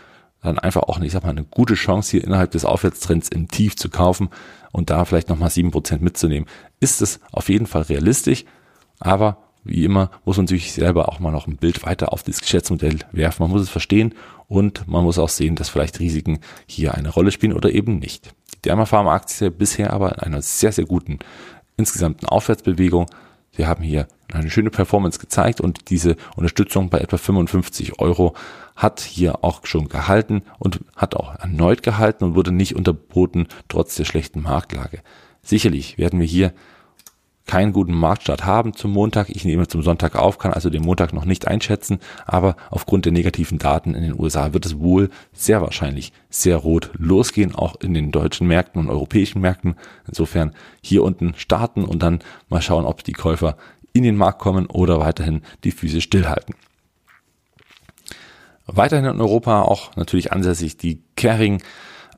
dann 0.42 0.60
einfach 0.60 0.84
auch, 0.84 1.00
ich 1.00 1.12
sag 1.12 1.24
mal, 1.24 1.32
eine 1.32 1.44
gute 1.44 1.74
Chance 1.74 2.12
hier 2.12 2.24
innerhalb 2.24 2.52
des 2.52 2.66
Aufwärtstrends 2.66 3.30
im 3.30 3.50
Tief 3.50 3.76
zu 3.76 3.90
kaufen 3.90 4.30
und 4.72 4.90
da 4.90 5.06
vielleicht 5.06 5.30
nochmal 5.30 5.50
7% 5.50 6.00
mitzunehmen. 6.00 6.48
Ist 6.80 7.02
es 7.02 7.20
auf 7.32 7.50
jeden 7.50 7.68
Fall 7.68 7.84
realistisch, 7.84 8.46
aber 9.00 9.38
wie 9.64 9.84
immer 9.84 10.10
muss 10.26 10.38
man 10.38 10.48
sich 10.48 10.72
selber 10.72 11.10
auch 11.10 11.20
mal 11.20 11.32
noch 11.32 11.48
ein 11.48 11.58
Bild 11.58 11.86
weiter 11.86 12.14
auf 12.14 12.24
das 12.24 12.42
Geschäftsmodell 12.42 13.00
werfen. 13.12 13.44
Man 13.44 13.52
muss 13.52 13.62
es 13.62 13.70
verstehen 13.70 14.16
und 14.48 14.88
man 14.88 15.04
muss 15.04 15.20
auch 15.20 15.30
sehen, 15.30 15.56
dass 15.56 15.70
vielleicht 15.70 16.00
Risiken 16.00 16.40
hier 16.66 16.96
eine 16.96 17.10
Rolle 17.10 17.32
spielen 17.32 17.54
oder 17.54 17.72
eben 17.72 18.00
nicht. 18.00 18.34
Die 18.56 18.62
Dermapharma-Aktie 18.64 19.52
bisher 19.52 19.92
aber 19.92 20.14
in 20.14 20.20
einer 20.20 20.42
sehr, 20.42 20.72
sehr 20.72 20.86
guten 20.86 21.20
insgesamten 21.78 22.26
Aufwärtsbewegung. 22.26 23.08
Wir 23.54 23.68
haben 23.68 23.84
hier 23.84 24.08
eine 24.32 24.50
schöne 24.50 24.70
Performance 24.70 25.20
gezeigt 25.20 25.60
und 25.60 25.90
diese 25.90 26.16
Unterstützung 26.36 26.90
bei 26.90 27.00
etwa 27.00 27.18
55 27.18 28.00
Euro 28.00 28.36
hat 28.80 29.02
hier 29.02 29.44
auch 29.44 29.66
schon 29.66 29.90
gehalten 29.90 30.42
und 30.58 30.80
hat 30.96 31.14
auch 31.16 31.36
erneut 31.36 31.84
gehalten 31.84 32.24
und 32.24 32.36
wurde 32.36 32.54
nicht 32.54 32.78
unterboten 32.78 33.48
trotz 33.68 33.96
der 33.96 34.06
schlechten 34.06 34.42
Marktlage. 34.42 35.02
Sicherlich 35.42 35.98
werden 35.98 36.22
wir 36.22 36.28
hier 36.28 36.54
keinen 37.46 37.74
guten 37.74 37.94
Marktstart 37.94 38.46
haben 38.46 38.74
zum 38.74 38.92
Montag. 38.92 39.30
Ich 39.30 39.44
nehme 39.44 39.68
zum 39.68 39.82
Sonntag 39.82 40.16
auf, 40.16 40.38
kann 40.38 40.54
also 40.54 40.70
den 40.70 40.84
Montag 40.84 41.12
noch 41.12 41.26
nicht 41.26 41.46
einschätzen, 41.46 42.00
aber 42.26 42.56
aufgrund 42.70 43.04
der 43.04 43.12
negativen 43.12 43.58
Daten 43.58 43.96
in 43.96 44.04
den 44.04 44.18
USA 44.18 44.54
wird 44.54 44.66
es 44.66 44.80
wohl 44.80 45.10
sehr 45.34 45.62
wahrscheinlich 45.62 46.14
sehr 46.30 46.56
rot 46.56 46.92
losgehen, 46.98 47.56
auch 47.56 47.76
in 47.82 47.94
den 47.94 48.12
deutschen 48.12 48.48
Märkten 48.48 48.80
und 48.80 48.90
europäischen 48.90 49.42
Märkten. 49.42 49.76
Insofern 50.08 50.54
hier 50.82 51.04
unten 51.04 51.34
starten 51.36 51.84
und 51.84 52.02
dann 52.02 52.20
mal 52.48 52.62
schauen, 52.62 52.86
ob 52.86 53.04
die 53.04 53.14
Käufer 53.14 53.58
in 53.92 54.04
den 54.04 54.16
Markt 54.16 54.40
kommen 54.40 54.68
oder 54.68 55.02
weiterhin 55.02 55.42
die 55.66 55.72
Füße 55.72 56.00
stillhalten. 56.00 56.56
Weiterhin 58.76 59.06
in 59.06 59.22
Europa 59.22 59.64
auch 59.64 59.96
natürlich 59.96 60.32
ansässig 60.32 60.78
die 60.78 61.02
Kering 61.16 61.62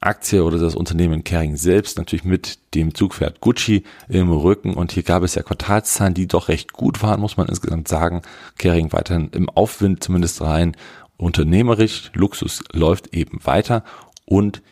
Aktie 0.01 0.43
oder 0.43 0.57
das 0.57 0.73
Unternehmen 0.75 1.23
Kering 1.23 1.55
selbst 1.55 1.99
natürlich 1.99 2.25
mit 2.25 2.73
dem 2.73 2.95
Zugpferd 2.95 3.39
Gucci 3.39 3.83
im 4.09 4.31
Rücken 4.31 4.73
und 4.73 4.91
hier 4.91 5.03
gab 5.03 5.21
es 5.21 5.35
ja 5.35 5.43
Quartalszahlen, 5.43 6.15
die 6.15 6.27
doch 6.27 6.47
recht 6.47 6.73
gut 6.73 7.03
waren, 7.03 7.21
muss 7.21 7.37
man 7.37 7.47
insgesamt 7.47 7.87
sagen. 7.87 8.23
Kering 8.57 8.91
weiterhin 8.91 9.29
im 9.33 9.47
Aufwind 9.49 10.03
zumindest 10.03 10.41
rein. 10.41 10.75
Unternehmerisch, 11.17 12.09
Luxus 12.15 12.63
läuft 12.71 13.13
eben 13.13 13.45
weiter 13.45 13.83
und 14.25 14.63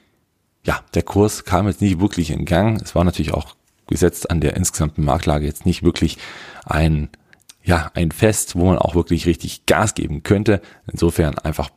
ja, 0.66 0.80
der 0.96 1.04
Kurs 1.04 1.46
kam 1.46 1.68
jetzt 1.68 1.82
nicht 1.82 2.00
wirklich 2.00 2.32
in 2.32 2.46
Gang. 2.46 2.82
Es 2.82 2.96
war 2.96 3.04
natürlich 3.04 3.34
auch 3.34 3.56
gesetzt 3.86 4.32
an 4.32 4.42
der 4.42 4.58
insgesamten 4.58 5.04
Marktlage 5.04 5.46
jetzt 5.46 5.66
nicht 5.66 5.84
wirklich 5.84 6.18
ein 6.66 7.10
ja, 7.70 7.92
ein 7.94 8.12
Fest, 8.12 8.56
wo 8.56 8.66
man 8.66 8.80
auch 8.80 8.96
wirklich 8.96 9.28
richtig 9.28 9.68
Gas 9.68 9.94
geben 9.94 10.24
könnte. 10.24 10.60
Insofern 10.92 11.38
einfach 11.38 11.70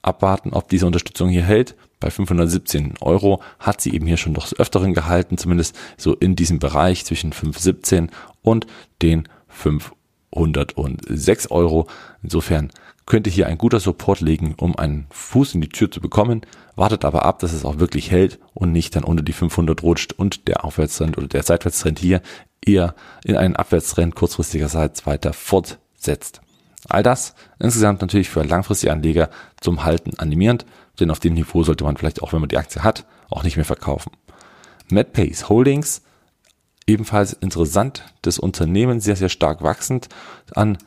abwarten, 0.00 0.54
ob 0.54 0.70
diese 0.70 0.86
Unterstützung 0.86 1.28
hier 1.28 1.42
hält. 1.42 1.76
Bei 2.00 2.10
517 2.10 2.94
Euro 3.02 3.42
hat 3.58 3.82
sie 3.82 3.92
eben 3.92 4.06
hier 4.06 4.16
schon 4.16 4.32
doch 4.32 4.50
öfteren 4.54 4.94
gehalten, 4.94 5.36
zumindest 5.36 5.78
so 5.98 6.14
in 6.14 6.36
diesem 6.36 6.58
Bereich 6.58 7.04
zwischen 7.04 7.34
517 7.34 8.10
und 8.40 8.66
den 9.02 9.28
506 9.48 11.50
Euro. 11.50 11.86
Insofern 12.22 12.70
könnte 13.06 13.30
hier 13.30 13.46
ein 13.46 13.58
guter 13.58 13.80
Support 13.80 14.20
legen, 14.20 14.54
um 14.58 14.76
einen 14.76 15.06
Fuß 15.10 15.54
in 15.54 15.60
die 15.60 15.68
Tür 15.68 15.90
zu 15.90 16.00
bekommen, 16.00 16.42
wartet 16.76 17.04
aber 17.04 17.24
ab, 17.24 17.40
dass 17.40 17.52
es 17.52 17.64
auch 17.64 17.78
wirklich 17.78 18.10
hält 18.10 18.38
und 18.54 18.72
nicht 18.72 18.94
dann 18.96 19.04
unter 19.04 19.22
die 19.22 19.32
500 19.32 19.82
rutscht 19.82 20.12
und 20.12 20.48
der 20.48 20.64
Aufwärtstrend 20.64 21.18
oder 21.18 21.26
der 21.26 21.42
Seitwärtstrend 21.42 21.98
hier 21.98 22.22
eher 22.64 22.94
in 23.24 23.36
einen 23.36 23.56
Abwärtstrend 23.56 24.14
kurzfristigerseits 24.14 25.06
weiter 25.06 25.32
fortsetzt. 25.32 26.40
All 26.88 27.02
das 27.02 27.34
insgesamt 27.58 28.00
natürlich 28.00 28.30
für 28.30 28.42
langfristige 28.42 28.92
Anleger 28.92 29.30
zum 29.60 29.84
Halten 29.84 30.18
animierend, 30.18 30.64
denn 30.98 31.10
auf 31.10 31.20
dem 31.20 31.34
Niveau 31.34 31.62
sollte 31.62 31.84
man 31.84 31.96
vielleicht 31.96 32.22
auch, 32.22 32.32
wenn 32.32 32.40
man 32.40 32.48
die 32.48 32.56
Aktie 32.56 32.82
hat, 32.82 33.06
auch 33.28 33.42
nicht 33.42 33.56
mehr 33.56 33.64
verkaufen. 33.64 34.12
MedPace 34.90 35.48
Holdings, 35.48 36.02
ebenfalls 36.86 37.32
interessant, 37.32 38.04
das 38.22 38.38
Unternehmen 38.38 39.00
sehr, 39.00 39.16
sehr 39.16 39.28
stark 39.28 39.62
wachsend 39.62 40.08
an 40.54 40.78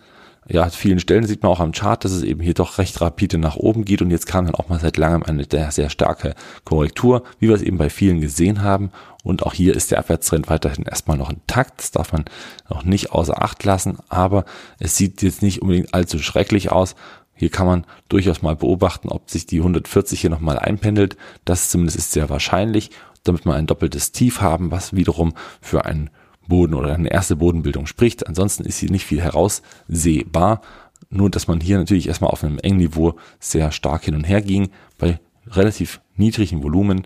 ja, 0.47 0.69
vielen 0.69 0.99
Stellen 0.99 1.25
sieht 1.25 1.43
man 1.43 1.51
auch 1.51 1.59
am 1.59 1.71
Chart, 1.71 2.03
dass 2.03 2.11
es 2.11 2.23
eben 2.23 2.41
hier 2.41 2.53
doch 2.53 2.77
recht 2.77 2.99
rapide 2.99 3.37
nach 3.37 3.55
oben 3.55 3.85
geht 3.85 4.01
und 4.01 4.11
jetzt 4.11 4.27
kam 4.27 4.45
dann 4.45 4.55
auch 4.55 4.69
mal 4.69 4.79
seit 4.79 4.97
langem 4.97 5.23
eine 5.23 5.45
sehr, 5.49 5.71
sehr 5.71 5.89
starke 5.89 6.35
Korrektur, 6.65 7.23
wie 7.39 7.47
wir 7.47 7.55
es 7.55 7.61
eben 7.61 7.77
bei 7.77 7.89
vielen 7.89 8.21
gesehen 8.21 8.61
haben. 8.61 8.91
Und 9.23 9.43
auch 9.43 9.53
hier 9.53 9.73
ist 9.73 9.91
der 9.91 9.99
Abwärtstrend 9.99 10.49
weiterhin 10.49 10.85
erstmal 10.85 11.17
noch 11.17 11.29
intakt. 11.29 11.79
Das 11.79 11.91
darf 11.91 12.11
man 12.11 12.25
noch 12.69 12.83
nicht 12.83 13.11
außer 13.11 13.41
Acht 13.41 13.63
lassen, 13.63 13.99
aber 14.09 14.43
es 14.79 14.97
sieht 14.97 15.21
jetzt 15.21 15.41
nicht 15.41 15.61
unbedingt 15.61 15.93
allzu 15.93 16.19
schrecklich 16.19 16.71
aus. 16.71 16.95
Hier 17.33 17.49
kann 17.49 17.65
man 17.65 17.85
durchaus 18.09 18.41
mal 18.41 18.55
beobachten, 18.55 19.09
ob 19.09 19.29
sich 19.29 19.45
die 19.45 19.59
140 19.59 20.19
hier 20.19 20.29
nochmal 20.29 20.59
einpendelt. 20.59 21.15
Das 21.45 21.69
zumindest 21.69 21.97
ist 21.97 22.11
sehr 22.11 22.29
wahrscheinlich, 22.29 22.91
damit 23.23 23.45
wir 23.45 23.55
ein 23.55 23.67
doppeltes 23.67 24.11
Tief 24.11 24.41
haben, 24.41 24.71
was 24.71 24.93
wiederum 24.93 25.33
für 25.61 25.85
einen 25.85 26.09
Boden 26.47 26.73
oder 26.73 26.93
eine 26.93 27.11
erste 27.11 27.35
Bodenbildung 27.35 27.85
spricht. 27.85 28.27
Ansonsten 28.27 28.65
ist 28.65 28.77
hier 28.77 28.91
nicht 28.91 29.05
viel 29.05 29.21
heraussehbar. 29.21 30.61
Nur, 31.09 31.29
dass 31.29 31.47
man 31.47 31.59
hier 31.59 31.77
natürlich 31.77 32.07
erstmal 32.07 32.31
auf 32.31 32.43
einem 32.43 32.59
engen 32.59 32.77
Niveau 32.77 33.15
sehr 33.39 33.71
stark 33.71 34.05
hin 34.05 34.15
und 34.15 34.23
her 34.23 34.41
ging, 34.41 34.69
bei 34.97 35.19
relativ 35.47 36.01
niedrigem 36.15 36.63
Volumen. 36.63 37.05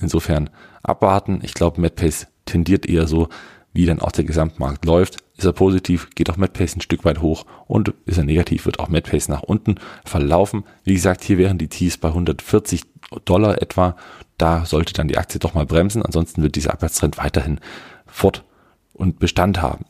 Insofern 0.00 0.50
abwarten. 0.82 1.40
Ich 1.42 1.54
glaube, 1.54 1.80
MedPace 1.80 2.26
tendiert 2.44 2.86
eher 2.86 3.06
so, 3.06 3.28
wie 3.72 3.86
dann 3.86 4.00
auch 4.00 4.12
der 4.12 4.24
Gesamtmarkt 4.24 4.84
läuft. 4.84 5.18
Ist 5.36 5.44
er 5.44 5.52
positiv, 5.52 6.10
geht 6.14 6.28
auch 6.28 6.36
MedPace 6.36 6.76
ein 6.76 6.80
Stück 6.80 7.04
weit 7.04 7.22
hoch 7.22 7.46
und 7.66 7.94
ist 8.04 8.18
er 8.18 8.24
negativ, 8.24 8.66
wird 8.66 8.78
auch 8.78 8.88
MedPace 8.88 9.28
nach 9.28 9.42
unten 9.42 9.76
verlaufen. 10.04 10.64
Wie 10.84 10.94
gesagt, 10.94 11.24
hier 11.24 11.38
wären 11.38 11.58
die 11.58 11.68
Tees 11.68 11.96
bei 11.96 12.08
140 12.08 12.82
Dollar 13.24 13.62
etwa. 13.62 13.96
Da 14.38 14.66
sollte 14.66 14.92
dann 14.92 15.08
die 15.08 15.18
Aktie 15.18 15.40
doch 15.40 15.54
mal 15.54 15.66
bremsen. 15.66 16.02
Ansonsten 16.02 16.42
wird 16.42 16.56
dieser 16.56 16.72
Abwärtstrend 16.72 17.18
weiterhin 17.18 17.60
fort 18.06 18.44
und 19.00 19.18
Bestand 19.18 19.62
haben. 19.62 19.86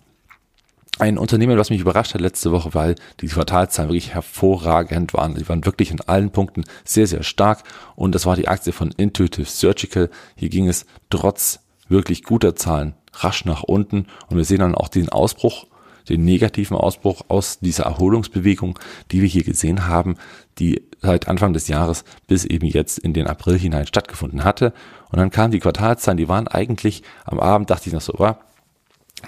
Ein 0.99 1.19
Unternehmen, 1.19 1.59
was 1.59 1.71
mich 1.71 1.81
überrascht 1.81 2.14
hat 2.14 2.21
letzte 2.21 2.52
Woche, 2.52 2.75
weil 2.75 2.95
die 3.21 3.26
Quartalzahlen 3.26 3.90
wirklich 3.90 4.14
hervorragend 4.14 5.14
waren. 5.14 5.35
Die 5.35 5.49
waren 5.49 5.64
wirklich 5.64 5.90
in 5.90 6.00
allen 6.02 6.31
Punkten 6.31 6.64
sehr, 6.85 7.07
sehr 7.07 7.23
stark. 7.23 7.62
Und 7.97 8.14
das 8.14 8.26
war 8.26 8.37
die 8.37 8.49
Aktie 8.49 8.73
von 8.73 8.90
Intuitive 8.90 9.49
Surgical. 9.49 10.11
Hier 10.37 10.50
ging 10.50 10.69
es 10.69 10.85
trotz 11.09 11.61
wirklich 11.88 12.23
guter 12.23 12.55
Zahlen 12.55 12.95
rasch 13.14 13.47
nach 13.47 13.62
unten. 13.62 14.07
Und 14.29 14.37
wir 14.37 14.45
sehen 14.45 14.59
dann 14.59 14.75
auch 14.75 14.88
den 14.88 15.09
Ausbruch, 15.09 15.67
den 16.09 16.25
negativen 16.25 16.76
Ausbruch 16.76 17.23
aus 17.29 17.61
dieser 17.61 17.85
Erholungsbewegung, 17.85 18.79
die 19.11 19.23
wir 19.23 19.29
hier 19.29 19.45
gesehen 19.45 19.87
haben, 19.87 20.17
die 20.59 20.83
seit 21.00 21.29
Anfang 21.29 21.55
des 21.55 21.67
Jahres 21.69 22.05
bis 22.26 22.45
eben 22.45 22.67
jetzt 22.67 22.99
in 22.99 23.14
den 23.14 23.26
April 23.26 23.59
hinein 23.59 23.87
stattgefunden 23.87 24.45
hatte. 24.45 24.75
Und 25.11 25.19
dann 25.19 25.31
kamen 25.31 25.50
die 25.50 25.61
Quartalzahlen, 25.61 26.19
die 26.19 26.29
waren 26.29 26.47
eigentlich 26.47 27.02
am 27.25 27.40
Abend, 27.40 27.71
dachte 27.71 27.88
ich 27.88 27.95
noch 27.95 28.02
so, 28.02 28.12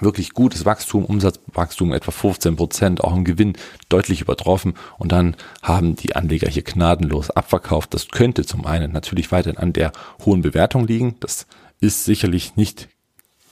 wirklich 0.01 0.33
gutes 0.33 0.65
Wachstum, 0.65 1.05
Umsatzwachstum 1.05 1.93
etwa 1.93 2.11
15 2.11 2.55
Prozent, 2.55 3.03
auch 3.03 3.15
im 3.15 3.23
Gewinn 3.23 3.53
deutlich 3.89 4.21
übertroffen 4.21 4.73
und 4.97 5.11
dann 5.11 5.35
haben 5.61 5.95
die 5.95 6.15
Anleger 6.15 6.49
hier 6.49 6.63
gnadenlos 6.63 7.29
abverkauft. 7.29 7.93
Das 7.93 8.09
könnte 8.09 8.45
zum 8.45 8.65
einen 8.65 8.91
natürlich 8.91 9.31
weiterhin 9.31 9.57
an 9.57 9.73
der 9.73 9.91
hohen 10.25 10.41
Bewertung 10.41 10.87
liegen. 10.87 11.15
Das 11.19 11.47
ist 11.79 12.05
sicherlich 12.05 12.55
nicht, 12.55 12.89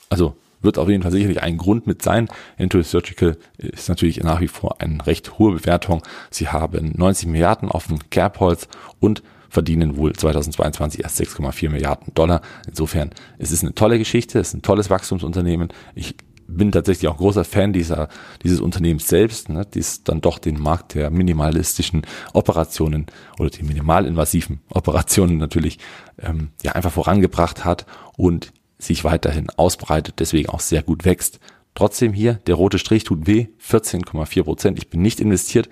also 0.09 0.35
wird 0.61 0.77
auf 0.77 0.89
jeden 0.89 1.01
Fall 1.01 1.11
sicherlich 1.11 1.41
ein 1.41 1.57
Grund 1.57 1.87
mit 1.87 2.01
sein. 2.01 2.27
Intuit 2.57 2.85
Surgical 2.85 3.37
ist 3.57 3.89
natürlich 3.89 4.21
nach 4.23 4.41
wie 4.41 4.47
vor 4.47 4.79
eine 4.79 5.05
recht 5.05 5.39
hohe 5.39 5.53
Bewertung. 5.53 6.03
Sie 6.29 6.49
haben 6.49 6.93
90 6.95 7.27
Milliarden 7.27 7.69
auf 7.69 7.87
dem 7.87 8.09
Kerbholz 8.09 8.67
und 8.99 9.23
verdienen 9.49 9.97
wohl 9.97 10.13
2022 10.13 11.03
erst 11.03 11.19
6,4 11.19 11.69
Milliarden 11.69 12.13
Dollar. 12.13 12.41
Insofern 12.67 13.11
es 13.37 13.51
ist 13.51 13.63
eine 13.63 13.75
tolle 13.75 13.97
Geschichte, 13.97 14.39
es 14.39 14.49
ist 14.49 14.53
ein 14.53 14.61
tolles 14.61 14.89
Wachstumsunternehmen. 14.89 15.69
Ich 15.93 16.15
bin 16.51 16.71
tatsächlich 16.71 17.09
auch 17.09 17.17
großer 17.17 17.43
Fan 17.43 17.73
dieser, 17.73 18.09
dieses 18.43 18.59
Unternehmens 18.59 19.07
selbst, 19.07 19.49
ne, 19.49 19.65
die 19.65 19.83
dann 20.03 20.21
doch 20.21 20.39
den 20.39 20.59
Markt 20.59 20.93
der 20.93 21.09
minimalistischen 21.09 22.03
Operationen 22.33 23.07
oder 23.39 23.49
die 23.49 23.63
minimalinvasiven 23.63 24.61
Operationen 24.69 25.37
natürlich 25.37 25.79
ähm, 26.19 26.49
ja 26.63 26.73
einfach 26.73 26.91
vorangebracht 26.91 27.65
hat 27.65 27.85
und 28.17 28.51
sich 28.77 29.03
weiterhin 29.03 29.49
ausbreitet, 29.49 30.15
deswegen 30.19 30.49
auch 30.49 30.59
sehr 30.59 30.83
gut 30.83 31.05
wächst. 31.05 31.39
Trotzdem 31.73 32.13
hier, 32.13 32.35
der 32.47 32.55
rote 32.55 32.79
Strich 32.79 33.03
tut 33.03 33.27
weh, 33.27 33.47
14,4 33.65 34.43
Prozent. 34.43 34.77
Ich 34.77 34.89
bin 34.89 35.01
nicht 35.01 35.19
investiert, 35.19 35.69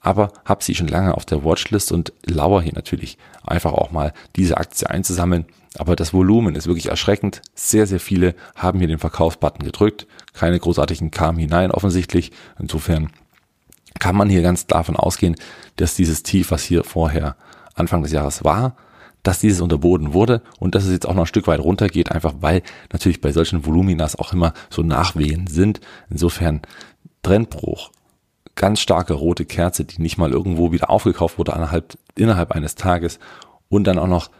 aber 0.00 0.32
habe 0.44 0.62
sie 0.64 0.74
schon 0.74 0.88
lange 0.88 1.14
auf 1.14 1.24
der 1.24 1.44
Watchlist 1.44 1.92
und 1.92 2.12
lauer 2.24 2.62
hier 2.62 2.72
natürlich 2.74 3.18
einfach 3.44 3.72
auch 3.72 3.90
mal 3.90 4.12
diese 4.36 4.56
Aktie 4.56 4.88
einzusammeln. 4.88 5.46
Aber 5.78 5.94
das 5.96 6.12
Volumen 6.12 6.56
ist 6.56 6.66
wirklich 6.66 6.88
erschreckend. 6.88 7.42
Sehr, 7.54 7.86
sehr 7.86 8.00
viele 8.00 8.34
haben 8.56 8.78
hier 8.78 8.88
den 8.88 8.98
Verkaufsbutton 8.98 9.64
gedrückt. 9.64 10.06
Keine 10.32 10.58
großartigen 10.58 11.10
kamen 11.10 11.38
hinein 11.38 11.70
offensichtlich. 11.70 12.32
Insofern 12.58 13.10
kann 13.98 14.16
man 14.16 14.28
hier 14.28 14.42
ganz 14.42 14.66
davon 14.66 14.96
ausgehen, 14.96 15.36
dass 15.76 15.94
dieses 15.94 16.22
Tief, 16.22 16.50
was 16.50 16.64
hier 16.64 16.84
vorher 16.84 17.36
Anfang 17.74 18.02
des 18.02 18.12
Jahres 18.12 18.44
war, 18.44 18.76
dass 19.22 19.40
dieses 19.40 19.60
unterboden 19.60 20.14
wurde 20.14 20.42
und 20.58 20.74
dass 20.74 20.84
es 20.84 20.92
jetzt 20.92 21.06
auch 21.06 21.14
noch 21.14 21.24
ein 21.24 21.26
Stück 21.26 21.46
weit 21.46 21.60
runtergeht, 21.60 22.10
einfach 22.10 22.34
weil 22.40 22.62
natürlich 22.92 23.20
bei 23.20 23.32
solchen 23.32 23.66
Voluminas 23.66 24.16
auch 24.16 24.32
immer 24.32 24.54
so 24.70 24.82
Nachwehen 24.82 25.46
sind. 25.46 25.80
Insofern 26.08 26.62
Trendbruch, 27.22 27.90
ganz 28.54 28.80
starke 28.80 29.12
rote 29.12 29.44
Kerze, 29.44 29.84
die 29.84 30.00
nicht 30.00 30.18
mal 30.18 30.30
irgendwo 30.30 30.72
wieder 30.72 30.90
aufgekauft 30.90 31.38
wurde 31.38 31.52
innerhalb, 31.52 31.98
innerhalb 32.16 32.52
eines 32.52 32.74
Tages 32.74 33.18
und 33.68 33.84
dann 33.84 33.98
auch 33.98 34.06
noch 34.06 34.30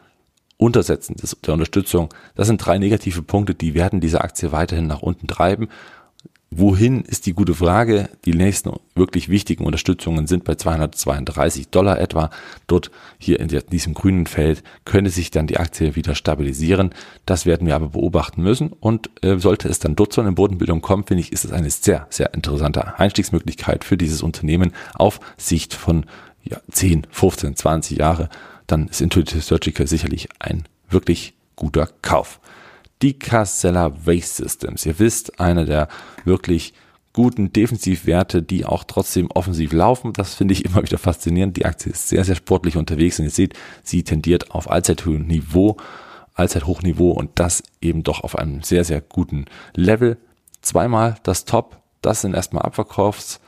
Untersetzen 0.60 1.16
der 1.46 1.54
Unterstützung. 1.54 2.12
Das 2.34 2.46
sind 2.46 2.64
drei 2.64 2.78
negative 2.78 3.22
Punkte, 3.22 3.54
die 3.54 3.74
werden 3.74 4.00
diese 4.00 4.20
Aktie 4.20 4.52
weiterhin 4.52 4.86
nach 4.86 5.02
unten 5.02 5.26
treiben. 5.26 5.68
Wohin 6.52 7.02
ist 7.02 7.26
die 7.26 7.32
gute 7.32 7.54
Frage? 7.54 8.10
Die 8.24 8.34
nächsten 8.34 8.72
wirklich 8.96 9.28
wichtigen 9.28 9.64
Unterstützungen 9.64 10.26
sind 10.26 10.42
bei 10.42 10.56
232 10.56 11.68
Dollar 11.68 12.00
etwa. 12.00 12.28
Dort 12.66 12.90
hier 13.18 13.38
in 13.38 13.46
diesem 13.46 13.94
grünen 13.94 14.26
Feld 14.26 14.64
könnte 14.84 15.10
sich 15.10 15.30
dann 15.30 15.46
die 15.46 15.58
Aktie 15.58 15.94
wieder 15.94 16.16
stabilisieren. 16.16 16.90
Das 17.24 17.46
werden 17.46 17.68
wir 17.68 17.76
aber 17.76 17.90
beobachten 17.90 18.42
müssen. 18.42 18.72
Und 18.72 19.10
äh, 19.22 19.38
sollte 19.38 19.68
es 19.68 19.78
dann 19.78 19.94
dort 19.94 20.12
zu 20.12 20.20
einer 20.20 20.32
Bodenbildung 20.32 20.82
kommen, 20.82 21.04
finde 21.04 21.22
ich, 21.22 21.30
ist 21.30 21.44
es 21.44 21.52
eine 21.52 21.70
sehr, 21.70 22.08
sehr 22.10 22.34
interessante 22.34 22.98
Einstiegsmöglichkeit 22.98 23.84
für 23.84 23.96
dieses 23.96 24.22
Unternehmen 24.24 24.72
auf 24.94 25.20
Sicht 25.36 25.72
von 25.72 26.04
ja, 26.42 26.58
10, 26.68 27.06
15, 27.10 27.54
20 27.54 27.98
Jahre. 27.98 28.28
Dann 28.70 28.88
ist 28.88 29.00
Intuitive 29.00 29.40
Surgical 29.40 29.86
sicherlich 29.86 30.28
ein 30.38 30.64
wirklich 30.88 31.34
guter 31.56 31.88
Kauf 32.02 32.40
die 33.02 33.18
Casella 33.18 33.92
Waste 34.06 34.42
Systems. 34.42 34.84
Ihr 34.86 34.98
wisst, 34.98 35.40
eine 35.40 35.64
der 35.64 35.88
wirklich 36.24 36.74
guten 37.12 37.52
Defensivwerte, 37.52 38.42
die 38.42 38.64
auch 38.64 38.84
trotzdem 38.84 39.30
offensiv 39.30 39.72
laufen. 39.72 40.12
Das 40.12 40.34
finde 40.34 40.52
ich 40.52 40.64
immer 40.64 40.82
wieder 40.82 40.98
faszinierend. 40.98 41.56
Die 41.56 41.64
Aktie 41.64 41.92
ist 41.92 42.08
sehr, 42.08 42.24
sehr 42.24 42.36
sportlich 42.36 42.76
unterwegs 42.76 43.18
und 43.18 43.24
ihr 43.24 43.30
seht, 43.30 43.54
sie 43.82 44.04
tendiert 44.04 44.52
auf 44.52 44.70
Allzeithochniveau, 44.70 45.76
Allzeithochniveau 46.34 47.10
und 47.10 47.30
das 47.34 47.62
eben 47.80 48.02
doch 48.02 48.22
auf 48.22 48.36
einem 48.36 48.62
sehr, 48.62 48.84
sehr 48.84 49.00
guten 49.00 49.46
Level. 49.74 50.18
Zweimal 50.62 51.16
das 51.22 51.44
Top, 51.46 51.78
das 52.02 52.20
sind 52.20 52.34
erstmal 52.34 52.62
Abverkaufs 52.62 53.40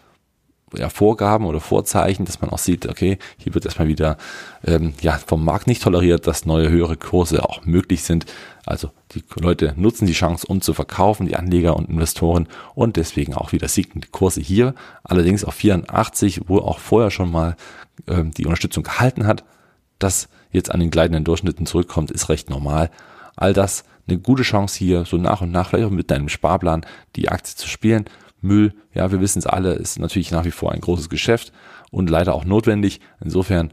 ja, 0.77 0.89
Vorgaben 0.89 1.47
oder 1.47 1.61
Vorzeichen, 1.61 2.25
dass 2.25 2.41
man 2.41 2.51
auch 2.51 2.59
sieht, 2.59 2.89
okay, 2.89 3.19
hier 3.39 3.55
wird 3.55 3.65
erstmal 3.65 3.89
wieder 3.89 4.17
ähm, 4.65 4.95
ja, 5.01 5.19
vom 5.25 5.45
Markt 5.45 5.67
nicht 5.67 5.83
toleriert, 5.83 6.27
dass 6.27 6.47
neue 6.47 6.71
höhere 6.71 6.97
Kurse 6.97 7.45
auch 7.45 7.65
möglich 7.65 8.03
sind. 8.03 8.27
Also 8.65 8.91
die 9.13 9.25
Leute 9.41 9.75
nutzen 9.77 10.07
die 10.07 10.13
Chance, 10.13 10.47
um 10.47 10.61
zu 10.61 10.75
verkaufen, 10.75 11.27
die 11.27 11.37
Anleger 11.37 11.77
und 11.77 11.89
Investoren 11.89 12.49
und 12.75 12.97
deswegen 12.97 13.35
auch 13.35 13.53
wieder 13.53 13.69
sinkende 13.69 14.09
Kurse 14.09 14.41
hier. 14.41 14.75
Allerdings 15.05 15.45
auf 15.45 15.55
84, 15.55 16.43
wo 16.49 16.59
auch 16.59 16.79
vorher 16.79 17.11
schon 17.11 17.31
mal 17.31 17.57
ähm, 18.07 18.31
die 18.33 18.45
Unterstützung 18.45 18.85
gehalten 18.85 19.27
hat, 19.27 19.45
dass 19.99 20.29
jetzt 20.51 20.71
an 20.71 20.81
den 20.81 20.91
gleitenden 20.91 21.25
Durchschnitten 21.25 21.67
zurückkommt, 21.67 22.11
ist 22.11 22.29
recht 22.29 22.51
normal. 22.51 22.91
All 23.37 23.53
das 23.53 23.85
eine 24.09 24.19
gute 24.19 24.43
Chance 24.43 24.79
hier, 24.79 25.05
so 25.05 25.17
nach 25.17 25.41
und 25.41 25.51
nach, 25.51 25.71
vielleicht 25.71 25.87
auch 25.87 25.91
mit 25.91 26.11
deinem 26.11 26.29
Sparplan, 26.29 26.85
die 27.17 27.29
Aktie 27.29 27.55
zu 27.57 27.69
spielen. 27.69 28.05
Müll, 28.43 28.75
ja, 28.93 29.11
wir 29.11 29.21
wissen 29.21 29.39
es 29.39 29.47
alle, 29.47 29.75
ist 29.75 29.99
natürlich 29.99 30.31
nach 30.31 30.45
wie 30.45 30.51
vor 30.51 30.73
ein 30.73 30.81
großes 30.81 31.09
Geschäft 31.09 31.53
und 31.91 32.11
leider 32.11 32.35
auch 32.35 32.45
notwendig. 32.45 33.01
Insofern 33.21 33.73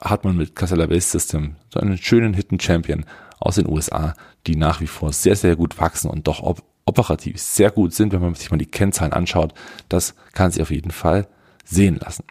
hat 0.00 0.24
man 0.24 0.36
mit 0.36 0.56
Casella 0.56 0.86
Base 0.86 1.08
System 1.08 1.56
so 1.72 1.80
einen 1.80 1.98
schönen 1.98 2.34
Hidden 2.34 2.58
Champion 2.58 3.04
aus 3.38 3.56
den 3.56 3.68
USA, 3.68 4.14
die 4.46 4.56
nach 4.56 4.80
wie 4.80 4.86
vor 4.86 5.12
sehr, 5.12 5.36
sehr 5.36 5.56
gut 5.56 5.78
wachsen 5.78 6.10
und 6.10 6.26
doch 6.26 6.42
op 6.42 6.62
operativ 6.88 7.40
sehr 7.40 7.72
gut 7.72 7.92
sind, 7.92 8.12
wenn 8.12 8.20
man 8.20 8.36
sich 8.36 8.48
mal 8.52 8.58
die 8.58 8.66
Kennzahlen 8.66 9.12
anschaut. 9.12 9.52
Das 9.88 10.14
kann 10.32 10.52
sich 10.52 10.62
auf 10.62 10.70
jeden 10.70 10.92
Fall 10.92 11.26
sehen 11.64 11.96
lassen. 11.96 12.22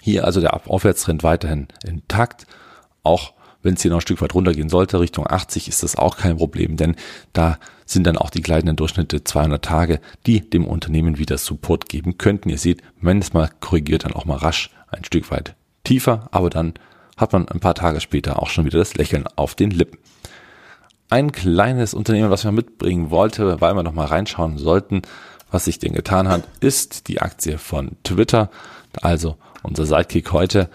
Hier 0.00 0.24
also 0.24 0.40
der 0.40 0.54
Aufwärtstrend 0.66 1.22
weiterhin 1.22 1.68
intakt, 1.84 2.46
auch 3.02 3.34
wenn 3.62 3.74
es 3.74 3.82
hier 3.82 3.90
noch 3.90 3.98
ein 3.98 4.00
Stück 4.00 4.22
weit 4.22 4.34
runtergehen 4.34 4.70
sollte, 4.70 5.00
Richtung 5.00 5.26
80, 5.26 5.68
ist 5.68 5.82
das 5.82 5.96
auch 5.96 6.16
kein 6.16 6.38
Problem, 6.38 6.78
denn 6.78 6.96
da 7.34 7.58
sind 7.86 8.06
dann 8.06 8.18
auch 8.18 8.30
die 8.30 8.42
gleitenden 8.42 8.76
Durchschnitte 8.76 9.24
200 9.24 9.64
Tage, 9.64 10.00
die 10.26 10.48
dem 10.48 10.66
Unternehmen 10.66 11.18
wieder 11.18 11.38
Support 11.38 11.88
geben 11.88 12.18
könnten. 12.18 12.50
Ihr 12.50 12.58
seht, 12.58 12.82
wenn 13.00 13.20
es 13.20 13.32
mal 13.32 13.48
korrigiert, 13.60 14.04
dann 14.04 14.12
auch 14.12 14.24
mal 14.26 14.36
rasch 14.36 14.70
ein 14.88 15.04
Stück 15.04 15.30
weit 15.30 15.54
tiefer, 15.84 16.28
aber 16.32 16.50
dann 16.50 16.74
hat 17.16 17.32
man 17.32 17.48
ein 17.48 17.60
paar 17.60 17.74
Tage 17.74 18.00
später 18.00 18.42
auch 18.42 18.50
schon 18.50 18.66
wieder 18.66 18.78
das 18.78 18.94
Lächeln 18.94 19.24
auf 19.36 19.54
den 19.54 19.70
Lippen. 19.70 19.98
Ein 21.08 21.32
kleines 21.32 21.94
Unternehmen, 21.94 22.30
was 22.30 22.44
wir 22.44 22.52
mitbringen 22.52 23.10
wollte, 23.10 23.60
weil 23.60 23.74
wir 23.74 23.84
noch 23.84 23.92
mal 23.92 24.06
reinschauen 24.06 24.58
sollten, 24.58 25.02
Was 25.50 25.66
sich 25.66 25.78
denn 25.78 25.92
getan 25.92 26.28
hat, 26.28 26.42
ist 26.60 27.08
die 27.08 27.20
Aktie 27.20 27.58
von 27.58 27.92
Twitter, 28.02 28.50
also 29.00 29.36
unser 29.62 29.86
Sidekick 29.86 30.32
heute 30.32 30.68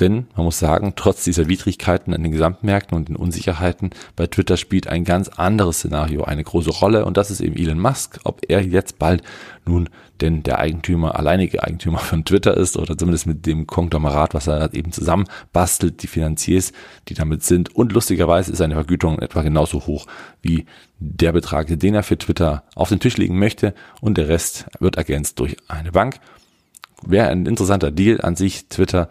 denn 0.00 0.26
man 0.36 0.46
muss 0.46 0.58
sagen, 0.58 0.94
trotz 0.96 1.24
dieser 1.24 1.48
Widrigkeiten 1.48 2.14
an 2.14 2.22
den 2.22 2.32
Gesamtmärkten 2.32 2.96
und 2.96 3.08
den 3.08 3.16
Unsicherheiten 3.16 3.90
bei 4.16 4.26
Twitter 4.26 4.56
spielt 4.56 4.86
ein 4.86 5.04
ganz 5.04 5.28
anderes 5.28 5.78
Szenario 5.78 6.24
eine 6.24 6.44
große 6.44 6.70
Rolle 6.70 7.04
und 7.04 7.16
das 7.16 7.30
ist 7.30 7.40
eben 7.40 7.56
Elon 7.56 7.78
Musk. 7.78 8.18
Ob 8.24 8.40
er 8.48 8.62
jetzt 8.62 8.98
bald 8.98 9.22
nun 9.66 9.88
denn 10.22 10.42
der 10.42 10.58
Eigentümer, 10.60 11.16
alleinige 11.18 11.62
Eigentümer 11.62 11.98
von 11.98 12.24
Twitter 12.24 12.56
ist 12.56 12.76
oder 12.76 12.96
zumindest 12.96 13.26
mit 13.26 13.44
dem 13.44 13.66
Konglomerat, 13.66 14.34
was 14.34 14.46
er 14.46 14.72
eben 14.72 14.92
zusammen 14.92 15.26
bastelt, 15.52 16.02
die 16.02 16.06
Finanziers, 16.06 16.72
die 17.08 17.14
damit 17.14 17.42
sind. 17.42 17.74
Und 17.74 17.92
lustigerweise 17.92 18.52
ist 18.52 18.58
seine 18.58 18.74
Vergütung 18.74 19.18
etwa 19.18 19.42
genauso 19.42 19.86
hoch 19.86 20.06
wie 20.40 20.64
der 21.00 21.32
Betrag, 21.32 21.66
den 21.66 21.94
er 21.94 22.02
für 22.02 22.16
Twitter 22.16 22.64
auf 22.74 22.88
den 22.88 23.00
Tisch 23.00 23.16
legen 23.16 23.38
möchte 23.38 23.74
und 24.00 24.16
der 24.16 24.28
Rest 24.28 24.66
wird 24.78 24.96
ergänzt 24.96 25.38
durch 25.40 25.56
eine 25.68 25.92
Bank. 25.92 26.20
Wäre 27.04 27.28
ein 27.28 27.46
interessanter 27.46 27.90
Deal 27.90 28.20
an 28.20 28.36
sich. 28.36 28.68
Twitter 28.68 29.08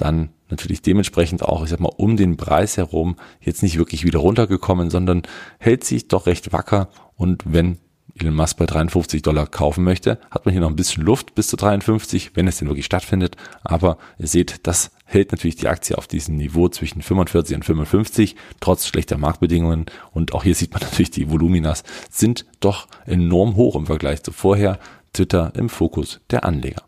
dann 0.00 0.30
natürlich 0.48 0.82
dementsprechend 0.82 1.42
auch, 1.42 1.62
ich 1.62 1.70
sag 1.70 1.80
mal, 1.80 1.92
um 1.96 2.16
den 2.16 2.36
Preis 2.36 2.76
herum 2.76 3.16
jetzt 3.40 3.62
nicht 3.62 3.78
wirklich 3.78 4.04
wieder 4.04 4.18
runtergekommen, 4.18 4.90
sondern 4.90 5.22
hält 5.58 5.84
sich 5.84 6.08
doch 6.08 6.26
recht 6.26 6.52
wacker 6.52 6.88
und 7.16 7.42
wenn 7.46 7.78
Elon 8.18 8.34
Musk 8.34 8.56
bei 8.56 8.66
53 8.66 9.22
Dollar 9.22 9.46
kaufen 9.46 9.84
möchte, 9.84 10.18
hat 10.30 10.44
man 10.44 10.52
hier 10.52 10.60
noch 10.60 10.68
ein 10.68 10.76
bisschen 10.76 11.04
Luft 11.04 11.34
bis 11.34 11.48
zu 11.48 11.56
53, 11.56 12.32
wenn 12.34 12.48
es 12.48 12.58
denn 12.58 12.68
wirklich 12.68 12.84
stattfindet. 12.84 13.36
Aber 13.62 13.98
ihr 14.18 14.26
seht, 14.26 14.66
das 14.66 14.90
hält 15.04 15.32
natürlich 15.32 15.56
die 15.56 15.68
Aktie 15.68 15.96
auf 15.96 16.06
diesem 16.06 16.36
Niveau 16.36 16.68
zwischen 16.68 17.02
45 17.02 17.56
und 17.56 17.64
55, 17.64 18.36
trotz 18.60 18.86
schlechter 18.86 19.16
Marktbedingungen. 19.16 19.86
Und 20.12 20.34
auch 20.34 20.44
hier 20.44 20.54
sieht 20.54 20.72
man 20.72 20.82
natürlich, 20.82 21.10
die 21.10 21.30
Voluminas 21.30 21.84
sind 22.10 22.46
doch 22.60 22.88
enorm 23.06 23.56
hoch 23.56 23.76
im 23.76 23.86
Vergleich 23.86 24.22
zu 24.22 24.32
vorher. 24.32 24.78
Twitter 25.12 25.52
im 25.56 25.68
Fokus 25.68 26.20
der 26.30 26.44
Anleger. 26.44 26.84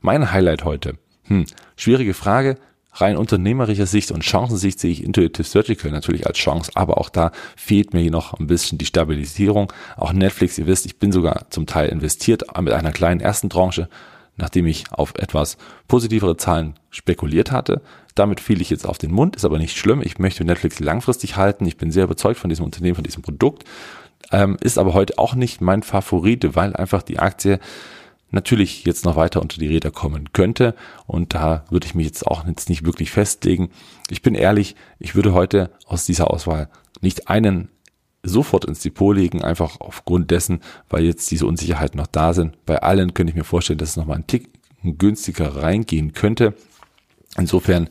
Mein 0.00 0.32
Highlight 0.32 0.64
heute 0.64 0.98
hm, 1.28 1.46
schwierige 1.76 2.14
Frage. 2.14 2.56
Rein 2.94 3.16
unternehmerischer 3.16 3.86
Sicht 3.86 4.10
und 4.10 4.24
Chancensicht 4.24 4.80
sehe 4.80 4.90
ich 4.90 5.04
Intuitive 5.04 5.46
Surgical 5.46 5.92
natürlich 5.92 6.26
als 6.26 6.38
Chance, 6.38 6.72
aber 6.74 6.98
auch 6.98 7.10
da 7.10 7.30
fehlt 7.54 7.94
mir 7.94 8.10
noch 8.10 8.34
ein 8.34 8.48
bisschen 8.48 8.78
die 8.78 8.86
Stabilisierung. 8.86 9.72
Auch 9.96 10.12
Netflix, 10.12 10.58
ihr 10.58 10.66
wisst, 10.66 10.86
ich 10.86 10.98
bin 10.98 11.12
sogar 11.12 11.48
zum 11.50 11.66
Teil 11.66 11.90
investiert 11.90 12.44
mit 12.60 12.72
einer 12.72 12.90
kleinen 12.90 13.20
ersten 13.20 13.50
Tranche, 13.50 13.88
nachdem 14.36 14.66
ich 14.66 14.90
auf 14.90 15.14
etwas 15.16 15.58
positivere 15.86 16.36
Zahlen 16.36 16.74
spekuliert 16.90 17.52
hatte. 17.52 17.82
Damit 18.14 18.40
fiel 18.40 18.60
ich 18.60 18.70
jetzt 18.70 18.86
auf 18.86 18.98
den 18.98 19.12
Mund, 19.12 19.36
ist 19.36 19.44
aber 19.44 19.58
nicht 19.58 19.76
schlimm. 19.76 20.02
Ich 20.02 20.18
möchte 20.18 20.44
Netflix 20.44 20.80
langfristig 20.80 21.36
halten. 21.36 21.66
Ich 21.66 21.76
bin 21.76 21.92
sehr 21.92 22.04
überzeugt 22.04 22.40
von 22.40 22.50
diesem 22.50 22.64
Unternehmen, 22.64 22.96
von 22.96 23.04
diesem 23.04 23.22
Produkt. 23.22 23.64
Ähm, 24.32 24.56
ist 24.60 24.78
aber 24.78 24.92
heute 24.94 25.18
auch 25.18 25.34
nicht 25.34 25.60
mein 25.60 25.82
Favorit, 25.82 26.56
weil 26.56 26.74
einfach 26.74 27.02
die 27.02 27.20
Aktie 27.20 27.60
natürlich 28.30 28.84
jetzt 28.84 29.04
noch 29.04 29.16
weiter 29.16 29.40
unter 29.40 29.58
die 29.58 29.68
Räder 29.68 29.90
kommen 29.90 30.32
könnte. 30.32 30.74
Und 31.06 31.34
da 31.34 31.64
würde 31.70 31.86
ich 31.86 31.94
mich 31.94 32.06
jetzt 32.06 32.26
auch 32.26 32.46
jetzt 32.46 32.68
nicht 32.68 32.84
wirklich 32.84 33.10
festlegen. 33.10 33.70
Ich 34.10 34.22
bin 34.22 34.34
ehrlich, 34.34 34.76
ich 34.98 35.14
würde 35.14 35.32
heute 35.32 35.70
aus 35.86 36.04
dieser 36.04 36.30
Auswahl 36.30 36.68
nicht 37.00 37.28
einen 37.28 37.68
sofort 38.22 38.64
ins 38.64 38.80
Depot 38.80 39.16
legen, 39.16 39.42
einfach 39.42 39.80
aufgrund 39.80 40.30
dessen, 40.30 40.60
weil 40.88 41.04
jetzt 41.04 41.30
diese 41.30 41.46
Unsicherheiten 41.46 41.98
noch 41.98 42.08
da 42.08 42.34
sind. 42.34 42.64
Bei 42.66 42.82
allen 42.82 43.14
könnte 43.14 43.30
ich 43.30 43.36
mir 43.36 43.44
vorstellen, 43.44 43.78
dass 43.78 43.90
es 43.90 43.96
nochmal 43.96 44.16
ein 44.16 44.26
Tick 44.26 44.50
günstiger 44.82 45.56
reingehen 45.56 46.12
könnte. 46.12 46.54
Insofern 47.36 47.88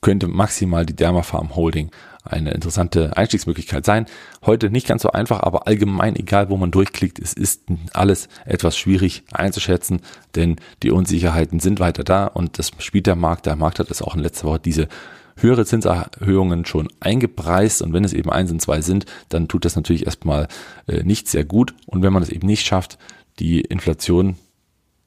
könnte 0.00 0.28
maximal 0.28 0.86
die 0.86 0.96
Dermafarm 0.96 1.56
Holding 1.56 1.90
eine 2.30 2.52
interessante 2.52 3.16
Einstiegsmöglichkeit 3.16 3.84
sein. 3.84 4.06
Heute 4.44 4.70
nicht 4.70 4.86
ganz 4.86 5.02
so 5.02 5.10
einfach, 5.10 5.40
aber 5.40 5.66
allgemein, 5.66 6.16
egal 6.16 6.50
wo 6.50 6.56
man 6.56 6.70
durchklickt, 6.70 7.18
es 7.18 7.32
ist 7.32 7.62
alles 7.92 8.28
etwas 8.44 8.76
schwierig 8.76 9.24
einzuschätzen, 9.32 10.00
denn 10.34 10.56
die 10.82 10.90
Unsicherheiten 10.90 11.60
sind 11.60 11.80
weiter 11.80 12.04
da 12.04 12.26
und 12.26 12.58
das 12.58 12.70
spielt 12.78 13.06
der 13.06 13.16
Markt. 13.16 13.46
Der 13.46 13.56
Markt 13.56 13.78
hat 13.78 13.90
es 13.90 14.02
auch 14.02 14.14
in 14.14 14.22
letzter 14.22 14.46
Woche 14.46 14.60
diese 14.60 14.88
höhere 15.36 15.64
Zinserhöhungen 15.64 16.64
schon 16.64 16.88
eingepreist 17.00 17.82
und 17.82 17.92
wenn 17.92 18.04
es 18.04 18.12
eben 18.12 18.30
eins 18.30 18.50
und 18.50 18.60
zwei 18.60 18.80
sind, 18.80 19.06
dann 19.28 19.48
tut 19.48 19.64
das 19.64 19.76
natürlich 19.76 20.06
erstmal 20.06 20.48
äh, 20.86 21.04
nicht 21.04 21.28
sehr 21.28 21.44
gut 21.44 21.74
und 21.86 22.02
wenn 22.02 22.12
man 22.12 22.22
es 22.22 22.28
eben 22.28 22.46
nicht 22.46 22.66
schafft, 22.66 22.98
die 23.38 23.60
Inflation 23.60 24.36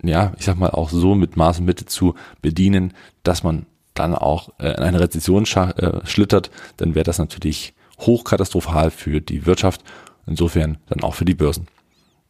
ja, 0.03 0.33
ich 0.37 0.45
sag 0.45 0.57
mal 0.57 0.71
auch 0.71 0.89
so 0.89 1.15
mit 1.15 1.37
Maß 1.37 1.59
und 1.59 1.65
Mitte 1.65 1.85
zu 1.85 2.15
bedienen, 2.41 2.93
dass 3.23 3.43
man 3.43 3.65
dann 3.93 4.15
auch 4.15 4.49
äh, 4.59 4.69
in 4.69 4.83
eine 4.83 4.99
Rezession 4.99 5.43
äh, 5.43 6.05
schlittert, 6.05 6.51
dann 6.77 6.95
wäre 6.95 7.03
das 7.03 7.17
natürlich 7.17 7.73
hochkatastrophal 7.99 8.91
für 8.91 9.21
die 9.21 9.45
Wirtschaft, 9.45 9.81
insofern 10.25 10.77
dann 10.87 11.01
auch 11.03 11.15
für 11.15 11.25
die 11.25 11.35
Börsen. 11.35 11.67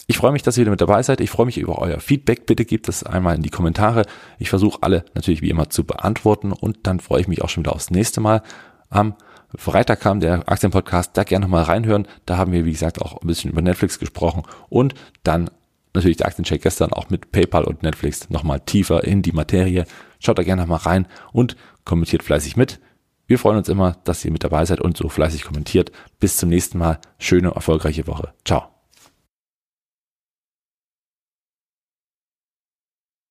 Ich 0.07 0.17
freue 0.17 0.31
mich, 0.31 0.41
dass 0.41 0.57
ihr 0.57 0.61
wieder 0.61 0.71
mit 0.71 0.81
dabei 0.81 1.01
seid. 1.03 1.21
Ich 1.21 1.29
freue 1.29 1.45
mich 1.45 1.57
über 1.57 1.79
euer 1.79 1.99
Feedback. 1.99 2.45
Bitte 2.45 2.65
gebt 2.65 2.89
es 2.89 3.03
einmal 3.03 3.35
in 3.35 3.43
die 3.43 3.49
Kommentare. 3.49 4.05
Ich 4.39 4.49
versuche 4.49 4.79
alle 4.81 5.05
natürlich 5.13 5.41
wie 5.41 5.49
immer 5.49 5.69
zu 5.69 5.85
beantworten 5.85 6.51
und 6.51 6.79
dann 6.83 6.99
freue 6.99 7.21
ich 7.21 7.27
mich 7.27 7.41
auch 7.43 7.49
schon 7.49 7.63
wieder 7.63 7.73
aufs 7.73 7.91
nächste 7.91 8.19
Mal. 8.19 8.41
Am 8.89 9.15
Freitag 9.55 10.01
kam 10.01 10.19
der 10.19 10.49
Aktienpodcast, 10.49 11.11
da 11.15 11.23
gerne 11.23 11.45
nochmal 11.45 11.63
reinhören. 11.63 12.07
Da 12.25 12.37
haben 12.37 12.51
wir, 12.51 12.65
wie 12.65 12.71
gesagt, 12.71 13.01
auch 13.01 13.21
ein 13.21 13.27
bisschen 13.27 13.51
über 13.51 13.61
Netflix 13.61 13.99
gesprochen 13.99 14.43
und 14.69 14.95
dann 15.23 15.49
natürlich 15.93 16.17
der 16.17 16.27
Aktiencheck 16.27 16.61
gestern 16.61 16.93
auch 16.93 17.09
mit 17.09 17.31
PayPal 17.31 17.63
und 17.63 17.83
Netflix 17.83 18.29
nochmal 18.29 18.59
tiefer 18.61 19.03
in 19.03 19.21
die 19.21 19.33
Materie. 19.33 19.85
Schaut 20.21 20.37
da 20.37 20.43
gerne 20.43 20.61
nochmal 20.61 20.79
rein 20.79 21.07
und 21.33 21.57
kommentiert 21.83 22.23
fleißig 22.23 22.55
mit. 22.55 22.79
Wir 23.27 23.39
freuen 23.39 23.57
uns 23.57 23.69
immer, 23.69 23.97
dass 24.03 24.23
ihr 24.23 24.31
mit 24.31 24.43
dabei 24.43 24.65
seid 24.65 24.79
und 24.79 24.95
so 24.95 25.09
fleißig 25.09 25.43
kommentiert. 25.43 25.91
Bis 26.19 26.37
zum 26.37 26.49
nächsten 26.49 26.77
Mal. 26.77 26.99
Schöne, 27.17 27.51
erfolgreiche 27.51 28.07
Woche. 28.07 28.33
Ciao. 28.45 28.80